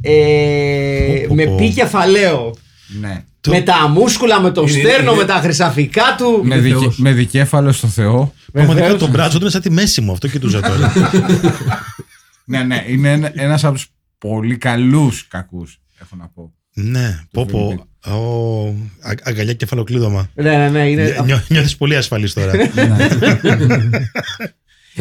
[0.00, 1.54] ε, Πω, πω, με πω.
[1.54, 2.54] πι κεφαλαίο.
[3.00, 3.24] Ναι.
[3.40, 6.40] Το- Με τα μούσκουλα, με το Είναι- στέρνο, είναι- με τα χρυσαφικά του.
[6.44, 6.98] Με, Είναι δικε- θεός.
[6.98, 8.32] με δικέφαλο στο Θεό.
[8.52, 9.00] Πραγματικά Βεβαίως.
[9.02, 10.12] τον μπράτσο του είναι σαν τη μέση μου.
[10.12, 10.92] Αυτό κοιτούζα τώρα.
[12.44, 13.86] ναι, ναι, είναι ένα από τους
[14.18, 16.52] πολύ καλούς κακούς, έχω να πω.
[16.74, 17.84] ναι, πω πω.
[18.06, 18.66] Ω,
[19.00, 20.30] α- αγκαλιά κεφαλοκλείδωμα.
[20.34, 20.88] Ναι, ναι, ναι.
[20.90, 21.16] Είναι...
[21.24, 22.52] Νιώ, νιώθεις πολύ ασφαλής τώρα.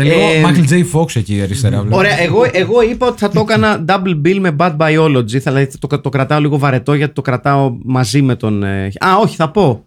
[0.03, 0.83] Και λίγο Ε, Michael J.
[0.99, 1.81] Fox εκεί αριστερά.
[1.81, 1.97] βλέπω.
[1.97, 5.37] Ωραία, εγώ, εγώ είπα ότι θα το έκανα double bill με bad biology.
[5.37, 8.63] Θα, δηλαδή, το, το κρατάω λίγο βαρετό γιατί το κρατάω μαζί με τον.
[8.63, 9.83] ε, Α, όχι, θα πω.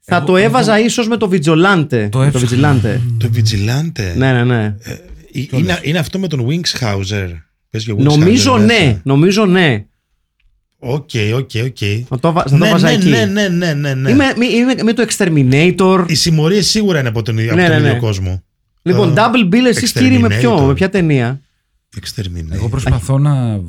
[0.00, 2.08] Θα Εγώ- το έβαζα ίσως με το Vigilante.
[2.10, 2.80] Το με το έψαχνα.
[2.82, 3.00] Vigilante.
[3.18, 4.74] το Vigilante; ναι, ναι, ναι.
[4.82, 4.94] Ε,
[5.50, 7.28] είναι, είναι αυτό με τον Wingshauser.
[7.70, 8.64] Πες για Wings Hauser Νομίζω μέσα.
[8.64, 9.84] ναι, νομίζω ναι.
[10.78, 11.76] Οκ, οκ, οκ.
[12.08, 13.08] Θα το, βα- θα το Ναι, βάζα ναι, εκεί.
[13.08, 14.10] ναι, ναι, ναι, ναι, ναι.
[14.10, 16.04] Είμαι, μη- είμαι με το Exterminator.
[16.06, 17.88] Οι συμμορίες σίγουρα είναι από τον, από Ναι, τον ναι, ναι.
[17.88, 18.42] ίδιο κόσμο.
[18.86, 20.66] Λοιπόν, Ε, Double Bill, εσείς κύριοι με ποιο, Exterminator.
[20.66, 21.40] με ποια ταινία;
[22.00, 22.50] Exterminator.
[22.52, 23.60] Εγώ προσπαθώ να.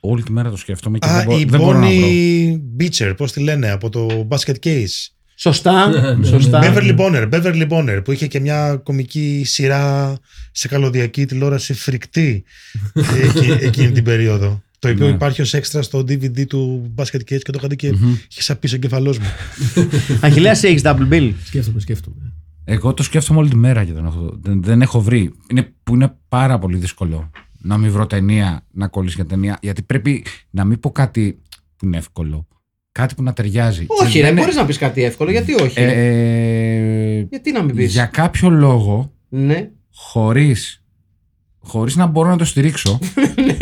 [0.00, 1.96] Όλη τη μέρα το σκέφτομαι και Α, δεν, μπο- η δεν μπορώ να βρω.
[1.98, 5.06] Bonnie Beecher, πώς τη λένε, από το Basket Case.
[5.36, 6.60] Σωστά, ναι, σωστά.
[6.64, 10.16] Beverly Bonner, Beverly Bonner, που είχε και μια κομική σειρά
[10.52, 12.44] σε καλωδιακή τηλεόραση φρικτή
[13.24, 14.62] εκεί, εκείνη την περίοδο.
[14.78, 15.12] Το οποίο Ναι.
[15.12, 17.86] υπάρχει ως έξτρα στο DVD του Basket Case και το είχα δει και
[18.30, 19.26] είχε σαπίσει ο κεφαλός μου.
[20.20, 22.32] Αχιλέα, εσύ έχεις Double Bill; Σκέφτομαι, σκέφτομαι.
[22.70, 25.32] Εγώ το σκέφτομαι όλη τη μέρα και δεν έχω, δεν, δεν έχω βρει.
[25.50, 27.30] Είναι, που είναι πάρα πολύ δύσκολο
[27.62, 29.58] να μην βρω ταινία, να κολλήσει για ταινία.
[29.62, 31.42] Γιατί πρέπει να μην πω κάτι
[31.76, 32.46] που είναι εύκολο.
[32.92, 33.86] Κάτι που να ταιριάζει.
[33.88, 35.74] Όχι, Και ρε, δεν είναι- μπορείς να πεις κάτι εύκολο, γιατί όχι.
[35.80, 39.70] Ε, γιατί να μην πεις; για κάποιο λόγο, Ναι.
[39.94, 40.84] χωρίς,
[41.58, 42.98] χωρίς να μπορώ να το στηρίξω,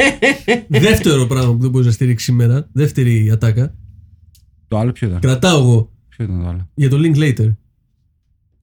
[0.69, 3.75] Δεύτερο πράγμα που δεν μπορείς να στηρίξεις σήμερα, δεύτερη ατάκα.
[4.69, 7.55] το άλλο ποιο ήταν; Κρατάω εγώ Ποιο ήταν το άλλο; για το Linklater.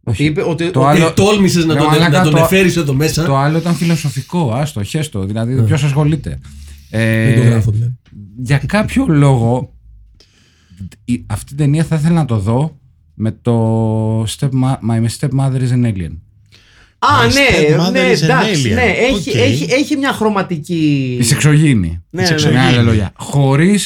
[0.04, 0.72] Ότι είπε ότι.
[0.72, 3.26] Το ότι- άλλο- Ε, τόλμησες να Ρε τον, μαλάκα, να τον το- εφέρεις εδώ μέσα.
[3.26, 5.26] Το άλλο ήταν φιλοσοφικό, άστο, χέστο.
[5.26, 5.62] Δηλαδή, Ναι.
[5.62, 6.40] ποιος ασχολείται.
[6.90, 7.94] Ε, Δεν το γράφω δηλαδή.
[8.38, 9.74] για κάποιο λόγο
[11.06, 12.78] η- αυτή την ταινία θα ήθελα να το δω
[13.14, 14.50] με το step,
[14.90, 16.12] My Stepmother is an Alien.
[17.00, 18.70] Α, My ναι, stepmother ναι, is an εντάξει.
[18.70, 18.74] alien.
[18.74, 19.36] Ναι, έχει, Οκ.
[19.36, 21.16] έχει, έχει μια χρωματική.
[21.20, 22.02] Η σεξωγήινη.
[22.10, 22.52] Ναι, ναι, Η ναι.
[22.52, 22.84] Με άλλα Σεξωγήινη.
[22.84, 23.12] λόγια.
[23.16, 23.80] Χωρί.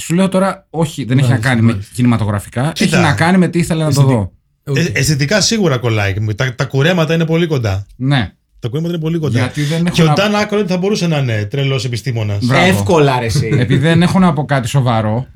[0.00, 1.92] Σου λέω τώρα, όχι, δεν έχει να Μάλιστα, κάνει με μάλιστα.
[1.94, 2.72] κινηματογραφικά.
[2.74, 2.96] Κοίτα.
[2.96, 4.20] Έχει να κάνει με τι ήθελα να το Αισθητικά.
[4.22, 4.32] δω.
[4.66, 4.76] Οκ.
[4.76, 6.14] Ε, αισθητικά σίγουρα κολλάει.
[6.36, 7.86] Τα, τα κουρέματα είναι πολύ κοντά.
[7.96, 8.32] Ναι.
[8.58, 9.38] Τα κουρέματα είναι πολύ κοντά.
[9.38, 12.44] Γιατί δεν έχω Και ο να- Νταν Ακρόιντ θα μπορούσε να είναι τρελός επιστήμονας.
[12.46, 12.64] Μπράβο.
[12.66, 13.46] Εύκολα, ρε, εσύ.
[13.58, 15.26] Επειδή δεν έχω να πω κάτι σοβαρό,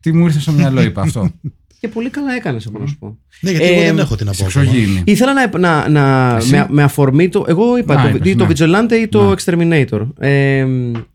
[0.00, 1.30] τι μου ήρθε στο μυαλό, είπα αυτό.
[1.80, 3.18] Και πολύ καλά έκανε, εγώ να σου πω.
[3.40, 4.50] Ναι, γιατί Ε, εγώ δεν έχω την απόφαση.
[4.58, 5.02] Σεξογίνη.
[5.06, 7.44] Ήθελα να, να, να Εσύ; με, με αφορμή το.
[7.48, 8.52] Εγώ είπα Να, το, είπες, ή το ναι.
[8.52, 9.34] Vigilante ή το Ναι.
[9.44, 10.06] Exterminator.
[10.18, 10.66] Ε,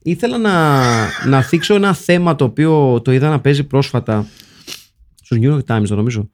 [0.02, 0.82] ήθελα να,
[1.28, 4.26] να θίξω ένα θέμα το οποίο το είδα να παίζει πρόσφατα
[5.24, 6.30] στους New York Times, το νομίζω.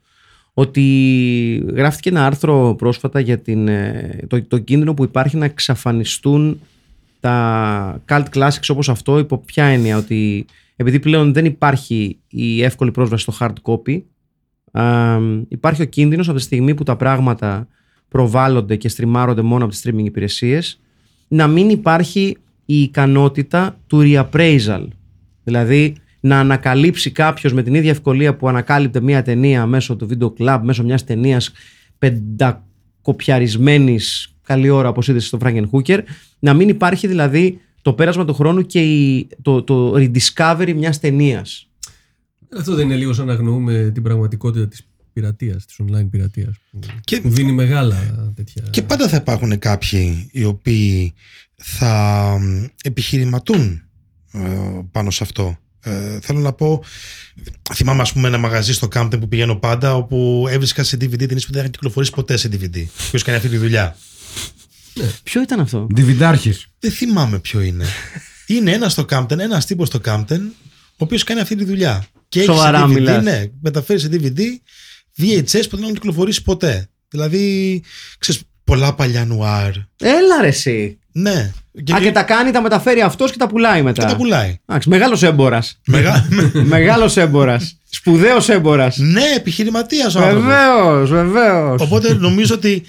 [0.54, 6.60] Ότι γράφτηκε ένα άρθρο πρόσφατα για την, ε, το, το κίνδυνο που υπάρχει να εξαφανιστούν
[7.20, 12.92] τα cult classics όπως αυτό υπό ποια έννοια ότι επειδή πλέον δεν υπάρχει η εύκολη
[12.92, 14.02] πρόσβαση στο hard copy
[14.74, 17.68] Α, υπάρχει ο κίνδυνος από τη στιγμή που τα πράγματα
[18.08, 20.80] προβάλλονται και στριμάρονται μόνο από τις streaming υπηρεσίες
[21.28, 24.88] να μην υπάρχει η ικανότητα του reappraisal.
[25.44, 30.34] Δηλαδή να ανακαλύψει κάποιος με την ίδια ευκολία που ανακάλυπτε μια ταινία μέσω του video
[30.40, 31.52] club, μέσω μιας ταινίας
[31.98, 36.00] πεντακοπιαρισμένης καλή ώρα όπως είδες στο Franken Hooker,
[36.40, 41.68] να μην υπάρχει δηλαδή το πέρασμα του χρόνου και η, το, το rediscovery μιας ταινίας.
[42.58, 46.56] Αυτό δεν είναι λίγο σαν να αγνοούμε την πραγματικότητα της πειρατείας, της online πειρατείας.
[47.04, 48.64] Και- Που δίνει μεγάλα τέτοια.
[48.70, 51.14] Και πάντα θα υπάρχουν κάποιοι οι οποίοι
[51.56, 53.82] θα μ, επιχειρηματούν
[54.32, 54.40] ε,
[54.92, 55.58] πάνω σε αυτό.
[55.86, 56.84] Ε, θέλω να πω,
[57.74, 61.46] θυμάμαι ας πούμε ένα μαγαζί στο Κάμπτεν που πηγαίνω πάντα όπου έβρισκα σε DVD ταινίες
[61.46, 62.86] που δεν είχαν κυκλοφορήσει ποτέ σε DVD.
[63.10, 63.98] Ποιος κάνει αυτή τη δουλειά;
[65.24, 66.54] Ποιο ήταν αυτό; Διβιντάρχη.
[66.80, 67.86] Δεν θυμάμαι ποιο είναι.
[68.48, 72.06] είναι ένας στο Κάμπτεν, ένας τύπος στο Κάμπτεν, ο οποίος κάνει αυτή τη δουλειά.
[72.30, 73.24] Και έχει Σοβαρά σε DVD, μιλάς.
[73.24, 74.40] ναι, μεταφέρει σε DVD
[75.18, 76.88] VHS που δεν έχουν κυκλοφορήσει ποτέ.
[77.10, 77.84] Δηλαδή,
[78.18, 79.70] ξέρεις, πολλά παλιά νουάρ.
[79.98, 80.98] Έλα ρε εσύ.
[81.16, 81.52] Ναι.
[81.94, 84.02] Α, και τα κάνει, τα μεταφέρει αυτός και τα πουλάει μετά.
[84.04, 84.60] και τα πουλάει.
[84.66, 85.80] Εντάξει, μεγάλος έμπορας.
[85.86, 86.28] Μεγα...
[86.54, 87.78] μεγάλος έμπορας.
[87.90, 88.98] Σπουδαίος έμπορας.
[88.98, 90.48] ναι, επιχειρηματίας ο άνθρωπος.
[90.48, 91.82] Βεβαίως, βεβαίως.
[91.82, 92.84] Οπότε νομίζω ότι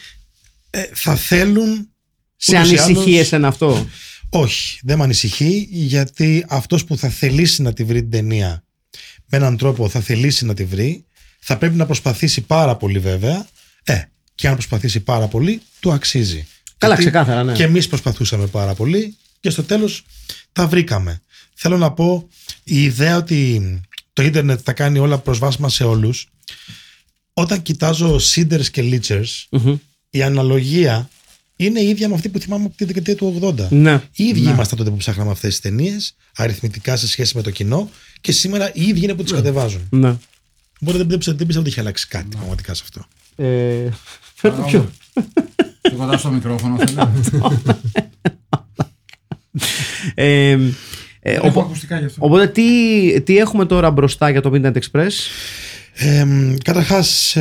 [0.70, 1.88] ε, θα θέλουν.
[2.36, 3.86] Σε ούτως ή ανησυχεί άλλως- εσένα αυτό;
[4.28, 8.64] Όχι, δεν με ανησυχεί γιατί αυτός που θα θελήσει να τη βρει την ταινία
[9.26, 11.04] με έναν τρόπο θα θελήσει να τη βρει
[11.40, 13.46] θα πρέπει να προσπαθήσει πάρα πολύ βέβαια
[13.84, 14.00] ε,
[14.34, 16.46] και αν προσπαθήσει πάρα πολύ του αξίζει.
[16.84, 17.52] Καλά, Γιατί ξεκάθαρα, ναι.
[17.52, 20.04] Και εμείς προσπαθούσαμε πάρα πολύ και στο τέλος
[20.52, 21.20] τα βρήκαμε.
[21.54, 22.28] Θέλω να πω
[22.64, 23.80] η ιδέα ότι
[24.12, 26.28] το ίντερνετ θα κάνει όλα προσβάσιμα σε όλους
[27.34, 29.76] όταν κοιτάζω Seeders και Leechers Μμμ.
[30.10, 31.08] η αναλογία
[31.56, 33.68] είναι η ίδια με αυτή που θυμάμαι από τη δεκαετία του 80.
[33.70, 34.02] Ναι.
[34.16, 37.90] Οι ίδιοι ήμασταν τότε που ψάχναμε αυτές τις ταινίες, αριθμητικά σε σχέση με το κοινό,
[38.20, 39.86] και σήμερα οι ίδιοι είναι που τις κατεβάζουν.
[39.90, 40.16] Ναι.
[40.80, 43.06] Οπότε δεν πιστεύω, δεν πιστεύω ότι έχει αλλάξει κάτι πραγματικά σε αυτό.
[43.44, 43.88] Ε,
[44.34, 44.90] φέρ' το πιο.
[45.94, 47.12] Πιο κοντά στο μικρόφωνο θέλω.
[50.14, 50.58] Ε, ε,
[51.20, 52.24] Έχω οπο- ακουστικά γι' αυτό.
[52.26, 55.10] Οπότε τι, τι έχουμε τώρα μπροστά για το Midnight Express;
[55.94, 56.26] Ε,
[56.64, 57.32] Καταρχάς,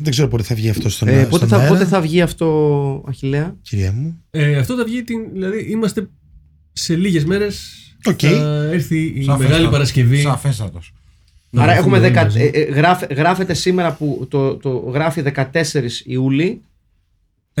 [0.00, 2.20] δεν ξέρω πότε θα βγει αυτό στον, Ε, στον πότε, θα, αέρα, πότε θα βγει
[2.20, 3.56] αυτό, Αχιλέα.
[3.62, 4.22] Κυρία μου.
[4.30, 6.08] Ε, αυτό θα βγει, την, δηλαδή είμαστε
[6.72, 7.74] σε λίγες μέρες
[8.04, 8.18] Οκ.
[8.20, 9.38] θα έρθει η Σαφέστατος.
[9.48, 10.20] Μεγάλη Παρασκευή.
[10.20, 10.92] Σαφέστατος.
[11.50, 12.50] Να Άρα το έχουμε πούμε δεκα, μαζί.
[12.54, 16.60] ε, ε, γράφε- γράφεται σήμερα που το, το γράφει 14 Ιούλη.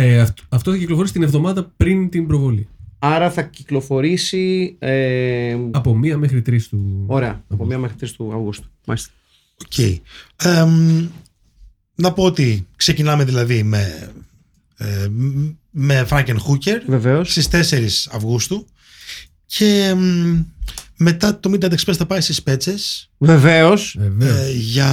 [0.02, 2.68] Ε, αυτό, αυτό θα κυκλοφορήσει την εβδομάδα πριν την προβολή.
[2.98, 4.76] Άρα θα κυκλοφορήσει.
[4.78, 7.04] Ε, Από 1 μέχρι 3 του.
[7.06, 8.68] ωραία, από 1 μέχρι 3 του Αυγούστου.
[8.86, 9.10] Μάλιστα.
[9.64, 9.78] Οκ.
[10.44, 11.08] Εμ,
[11.94, 14.12] να πω ότι ξεκινάμε δηλαδή με,
[14.76, 17.30] ε, μ- με Frankenhooker Βεβαίως.
[17.30, 18.66] στις 4 Αυγούστου
[19.46, 20.44] και εμ,
[21.02, 23.96] μετά το Midnight Express θα πάει στις Σπέτσες Βεβαίως.
[23.98, 24.38] Βεβαίως.
[24.38, 24.88] ε, για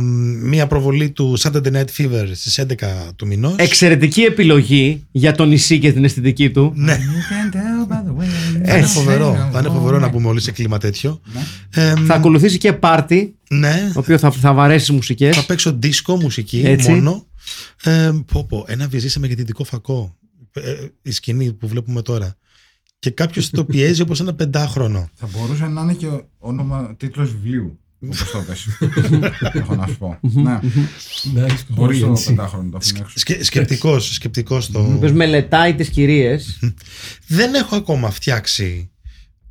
[0.00, 0.04] μ,
[0.48, 3.54] μια προβολή του Saturday Night Fever στις 11 του μηνός.
[3.56, 6.72] Εξαιρετική επιλογή για το νησί και την αισθητική του.
[6.74, 6.98] Ναι, θα
[8.54, 8.92] είναι Έτσι.
[8.92, 11.20] φοβερό, θα είναι φοβερό να πούμε όλοι σε κλίμα τέτοιο.
[11.70, 15.36] Εμ, Θα ακολουθήσει και πάρτι, ναι, το οποίο θα, θα βαρέσει τις μουσικές.
[15.36, 16.90] θα παίξω disco μουσική Έτσι.
[16.90, 17.26] μόνο.
[17.82, 20.16] Ε, πω, πω, ένα βυζίσαμε για δυτικό φακό.
[20.52, 20.60] Ε,
[21.02, 22.36] η σκηνή που βλέπουμε τώρα.
[23.02, 25.08] Και κάποιος το πιέζει όπως ένα πεντάχρονο.
[25.14, 27.78] Θα μπορούσε να είναι και όνομα τίτλος βιβλίου.
[28.04, 28.66] Όπως το πες.
[29.52, 30.18] Έχω να σου πω.
[30.20, 30.58] Ναι.
[31.30, 32.26] Εντάξει, Μπορείς πολύ το έτσι.
[32.26, 33.18] πεντάχρονο να το αφήνει έξω.
[33.18, 34.78] Σκε, σκεπτικός, σκεπτικός το...
[34.78, 36.58] Ο οποίο μελετάει τις κυρίες.
[37.26, 38.90] Δεν έχω ακόμα φτιάξει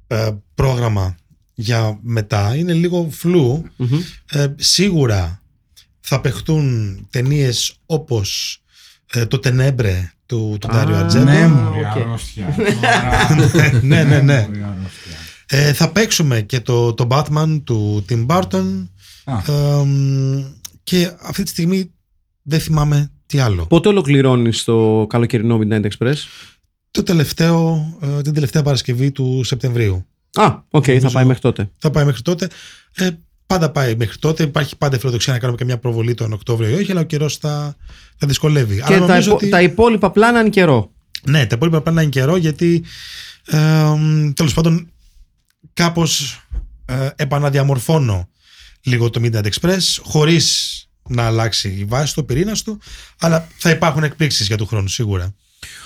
[0.08, 1.16] ε, πρόγραμμα
[1.54, 2.56] για μετά.
[2.56, 3.64] Είναι λίγο φλου.
[4.32, 5.42] Ε, σίγουρα
[6.00, 8.62] θα παιχτούν ταινίες όπως
[9.14, 11.24] ε, το Tenebre του, του Ντάριο Αρτζέντο.
[11.24, 12.02] Ναι, μου οκ.
[12.02, 12.56] αρρώστια.
[13.82, 14.46] ναι, ναι, ναι.
[14.48, 15.18] Μωρή αρρώστια.
[15.48, 18.88] Ε, θα παίξουμε και το, το Batman του Tim Burton.
[19.24, 19.54] Α.
[19.54, 20.44] Εμ,
[20.84, 21.92] και αυτή τη στιγμή
[22.42, 23.66] δεν θυμάμαι τι άλλο.
[23.66, 26.16] Πότε ολοκληρώνεις το καλοκαιρινό Midnight Express;
[26.92, 30.06] Το τελευταίο, ε, την τελευταία Παρασκευή του Σεπτεμβρίου.
[30.34, 31.70] Α, οκ, θα πάει μέχρι τότε.
[31.78, 32.48] Θα πάει μέχρι τότε.
[32.96, 33.10] Ε,
[33.52, 34.44] πάντα πάει μέχρι τότε.
[34.44, 37.04] Υπάρχει πάντα η φιλοδοξία να κάνουμε και μια προβολή τον Οκτώβριο ή όχι, αλλά ο
[37.04, 37.76] καιρός θα,
[38.18, 38.76] θα δυσκολεύει.
[38.76, 39.50] Και αλλά τα, νομίζω υπο- ότι...
[39.50, 40.92] τα υπόλοιπα πλάνα είναι καιρό.
[41.24, 42.84] Ναι, τα υπόλοιπα πρέπει να είναι καιρό γιατί
[43.46, 43.58] ε,
[44.34, 44.92] τέλος πάντων
[45.74, 46.42] κάπως
[46.86, 48.30] ε, επαναδιαμορφώνω
[48.82, 50.76] λίγο το Midnight Express χωρίς
[51.10, 52.80] να αλλάξει η βάση του, ο πυρήνας του,
[53.20, 55.34] αλλά θα υπάρχουν εκπλήξεις για του χρόνου σίγουρα.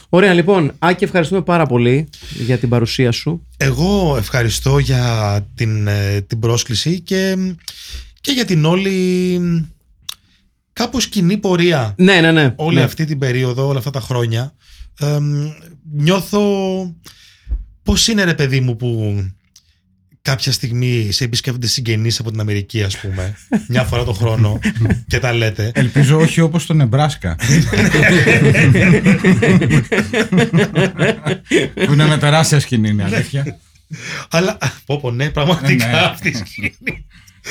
[0.10, 0.72] Ωραία, λοιπόν.
[0.80, 2.10] Άκη, ευχαριστούμε πάρα πολύ
[2.46, 3.48] για την παρουσία σου.
[3.58, 7.38] Εγώ ευχαριστώ για την, ε, την πρόσκληση και,
[8.22, 9.40] και για την όλη
[10.74, 12.54] κάπως κοινή πορεία Ναι, ναι, ναι.
[12.56, 12.84] όλη ναι.
[12.84, 14.54] αυτή την περίοδο, όλα αυτά τα χρόνια.
[15.00, 15.52] Εμ,
[15.92, 16.42] νιώθω
[17.84, 19.20] πώς είναι ρε παιδί μου που
[20.26, 23.36] κάποια στιγμή σε επισκέφτονται συγγενείς από την Αμερική ας πούμε
[23.68, 24.60] μια φορά το χρόνο
[25.08, 27.36] και τα λέτε Ελπίζω όχι όπως το Νεμπράσκα.
[31.86, 33.60] Που είναι με τεράστια σκηνή, είναι αλήθεια.
[34.30, 35.98] αλλά πω πω ναι πραγματικά Ε, ναι.
[35.98, 36.76] αυτή η σκηνή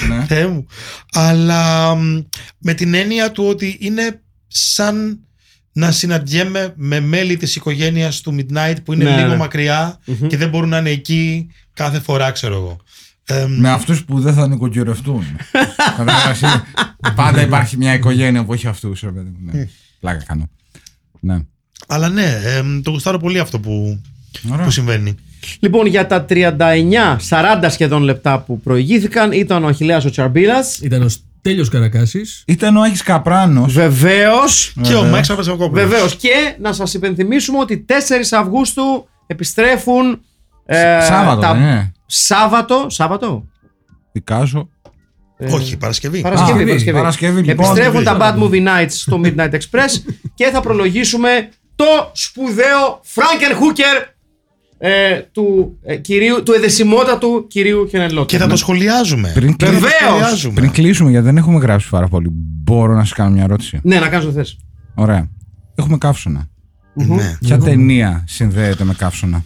[0.08, 0.24] Ναι.
[0.26, 0.66] Θεέ μου.
[1.12, 2.20] Αλλά μ,
[2.58, 5.18] με την έννοια του ότι είναι σαν
[5.76, 9.36] να συναντιέμαι με μέλη της οικογένειας του Midnight που είναι Ναι, λίγο ναι.
[9.36, 10.26] μακριά Μμμ.
[10.26, 12.76] και δεν μπορούν να είναι εκεί κάθε φορά, ξέρω εγώ.
[13.24, 15.24] Ε, Με αυτούς που δεν θα νοικοκυρευτούν.
[15.96, 16.62] Κατάλαβες, είναι-
[17.14, 19.00] Πάντα υπάρχει μια οικογένεια που έχει αυτούς.
[19.00, 19.50] ρε παιδί μου.
[19.52, 19.68] Ναι.
[20.00, 20.48] Πλάκα κάνω.
[21.20, 21.38] Ναι.
[21.86, 24.00] αλλά ναι, ε, το γουστάρω πολύ αυτό που,
[24.52, 24.64] Ωραία.
[24.64, 25.14] που συμβαίνει.
[25.60, 30.78] Λοιπόν, για τα 39-40 σχεδόν λεπτά που προηγήθηκαν ήταν ο Αχιλέας ο Τσαρμπίλας.
[30.78, 31.08] Ήταν ο
[31.45, 32.42] Τέλειος Καρακάσης.
[32.47, 33.72] Ήταν ο Άκης Καπράνος.
[33.72, 34.74] Βεβαίως.
[34.82, 35.84] Και ο Μάξ Παπασημακόπουλος.
[35.88, 36.16] Βεβαίως.
[36.16, 40.20] Και να σας υπενθυμίσουμε ότι 4 Αυγούστου επιστρέφουν
[40.66, 41.92] ε, Σάββατο, τα- δεν είναι.
[42.07, 42.86] Σάββατο.
[42.88, 43.45] Σάββατο.
[44.12, 44.68] Πικάσο.
[45.51, 46.20] Όχι, Παρασκευή.
[46.20, 46.92] Παρασκευή, Α, Παρασκευή.
[46.99, 47.66] Παρασκευή, λοιπόν.
[47.66, 48.64] Επιστρέφουν τα Bad Παρασκευή.
[48.66, 54.13] Movie Nights στο Midnight Express και θα προλογίσουμε το σπουδαίο Frankenhooker
[54.78, 58.26] ε, του, ε, κυρίου, του εδεσιμότατου κυρίου Χενελόκ.
[58.26, 59.30] Και θα το σχολιάζουμε.
[59.34, 60.00] Πριν, Και θα το Βεβαίως.
[60.08, 60.54] σχολιάζουμε.
[60.54, 62.28] πριν κλείσουμε, γιατί δεν έχουμε γράψει πάρα πολύ,
[62.64, 64.56] μπορώ να σα κάνω μια ερώτηση; Ναι, να κάνεις το θες.
[64.94, 65.30] Ωραία.
[65.74, 66.48] Έχουμε καύσωνα.
[66.94, 67.36] Ναι.
[67.40, 69.44] Ποια ταινία συνδέεται με καύσωνα;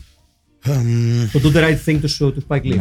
[0.65, 2.79] Εμ, Το Do the right thing του, του Spike Lee.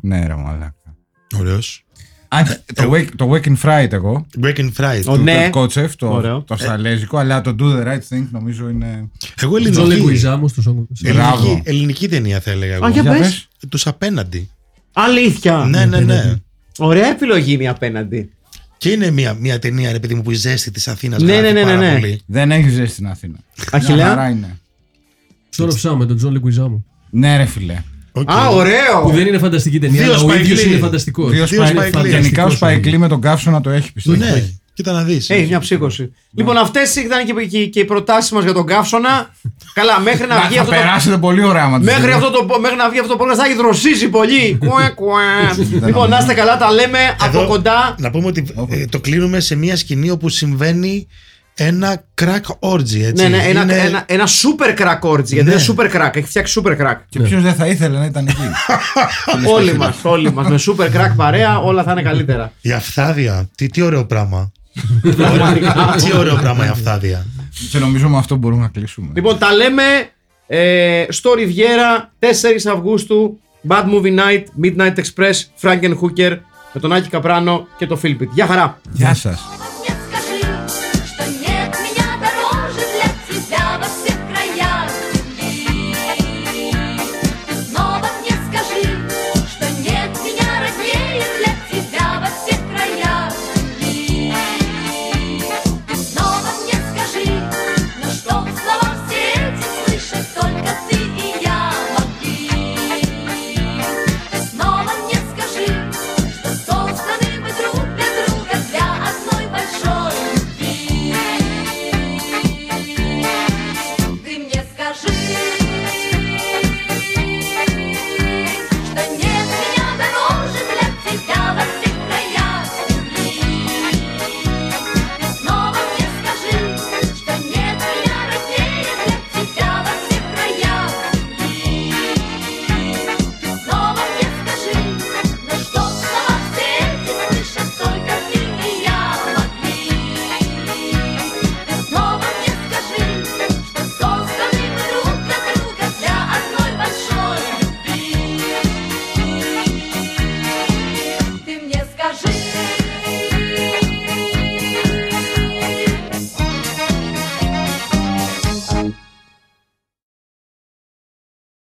[0.00, 0.74] Ναι, ρε μαλάκα.
[1.38, 1.84] Ωραίος.
[2.74, 4.26] Το, wake, το Wake in Fright εγώ.
[4.42, 5.02] Breaking Fright.
[5.06, 5.48] Ο- του ναι.
[5.50, 6.42] Κότσεφ, το, Ωραίο.
[6.46, 9.08] το αυστραλέζικο, αλλά το Do the Right Thing νομίζω είναι.
[9.42, 11.14] Εγώ Τζον ελληνική, Λεγκουιζάμο στο Song of the South.
[11.14, 11.42] Μπράβο.
[11.46, 12.84] ελληνική, ελληνική ταινία θα έλεγα εγώ.
[12.84, 13.20] Α, για Για πες.
[13.20, 13.48] πες.
[13.68, 14.50] Τους Απέναντι.
[14.92, 15.56] Αλήθεια.
[15.64, 16.34] Ναι, ναι, ναι.
[16.78, 18.30] Ωραία επιλογή είναι οι Απέναντι.
[18.78, 21.52] Και είναι μια, μια ταινία, ρε παιδί μου, που η ζέστη της Αθήνας Ναι, γράφει
[21.52, 21.98] ναι, ναι, πάρα ναι, ναι.
[21.98, 22.20] πολύ.
[22.26, 23.36] Δεν έχει ζέστη στην Αθήνα.
[23.70, 23.96] Αχιλέα.
[23.96, 24.58] Μια χαρά είναι.
[25.56, 26.84] Summer of Sam με τον Τζον Λεγκουιζάμο.
[27.10, 27.82] Ναι, ρε φιλέ.
[28.16, 28.30] Οκ.
[28.30, 29.00] Α, ωραίο.
[29.02, 30.66] Που δεν είναι φανταστική ταινία, Δύο αλλά ο Spike ίδιος Lee.
[30.66, 31.30] είναι φανταστικός.
[31.30, 32.06] Δύο Δύο Spike- Spike Lee.
[32.08, 34.16] Γενικά ο Φανταστικός Spike Lee με τον καύσωνα το έχει πιστεύω.
[34.16, 34.42] Ναι,
[34.74, 35.30] κοίτα να δεις.
[35.30, 36.12] Έχει μια ψύχωση.
[36.36, 39.30] Λοιπόν, αυτές ήταν και, και, και οι προτάσεις μας για τον καύσωνα.
[39.74, 40.78] Καλά, μέχρι να βγει Θα αυτό το.
[40.80, 43.56] περάσετε πολύ ωραία με Μέχρι, αυτό το, μέχρι να βγει αυτό το πρόγραμμα θα έχει
[43.58, 44.56] δροσίσει πολύ.
[44.68, 45.64] Κουέ, κουέ.
[45.86, 47.94] λοιπόν, να είστε καλά, τα λέμε από Εδώ, κοντά.
[47.98, 51.06] Να πούμε ότι ε, το κλείνουμε σε μια σκηνή όπου συμβαίνει
[51.56, 53.12] ένα crack orgy, έτσι.
[53.22, 55.24] Ναι, ναι, ένα, Είναι- ένα, ένα super crack orgy.
[55.24, 55.54] Γιατί Ναι.
[55.54, 56.96] είναι super crack, έχει φτιάξει super crack.
[57.08, 58.42] Και ποιος δεν θα ήθελε να ήταν εκεί.
[59.54, 60.48] όλοι μας, όλοι μας.
[60.48, 62.52] Με super crack παρέα, όλα θα είναι καλύτερα.
[62.60, 63.48] Η αυθάδεια.
[63.54, 64.52] Τι, τι ωραίο πράγμα.
[65.16, 65.94] Πραγματικά.
[66.04, 67.26] τι ωραίο πράγμα η αυθάδεια.
[67.70, 69.08] Και νομίζω με αυτό μπορούμε να κλείσουμε.
[69.14, 69.82] λοιπόν, τα λέμε
[70.46, 72.02] ε, στο Riviera
[72.66, 73.38] 4 Αυγούστου.
[73.68, 76.38] Bad Movie Night, Midnight Express, Frankenhooker
[76.72, 78.28] με τον Άκη Καπράνο και το Philbit.
[78.34, 78.78] Γεια χαρά!
[78.92, 79.40] Γεια σας.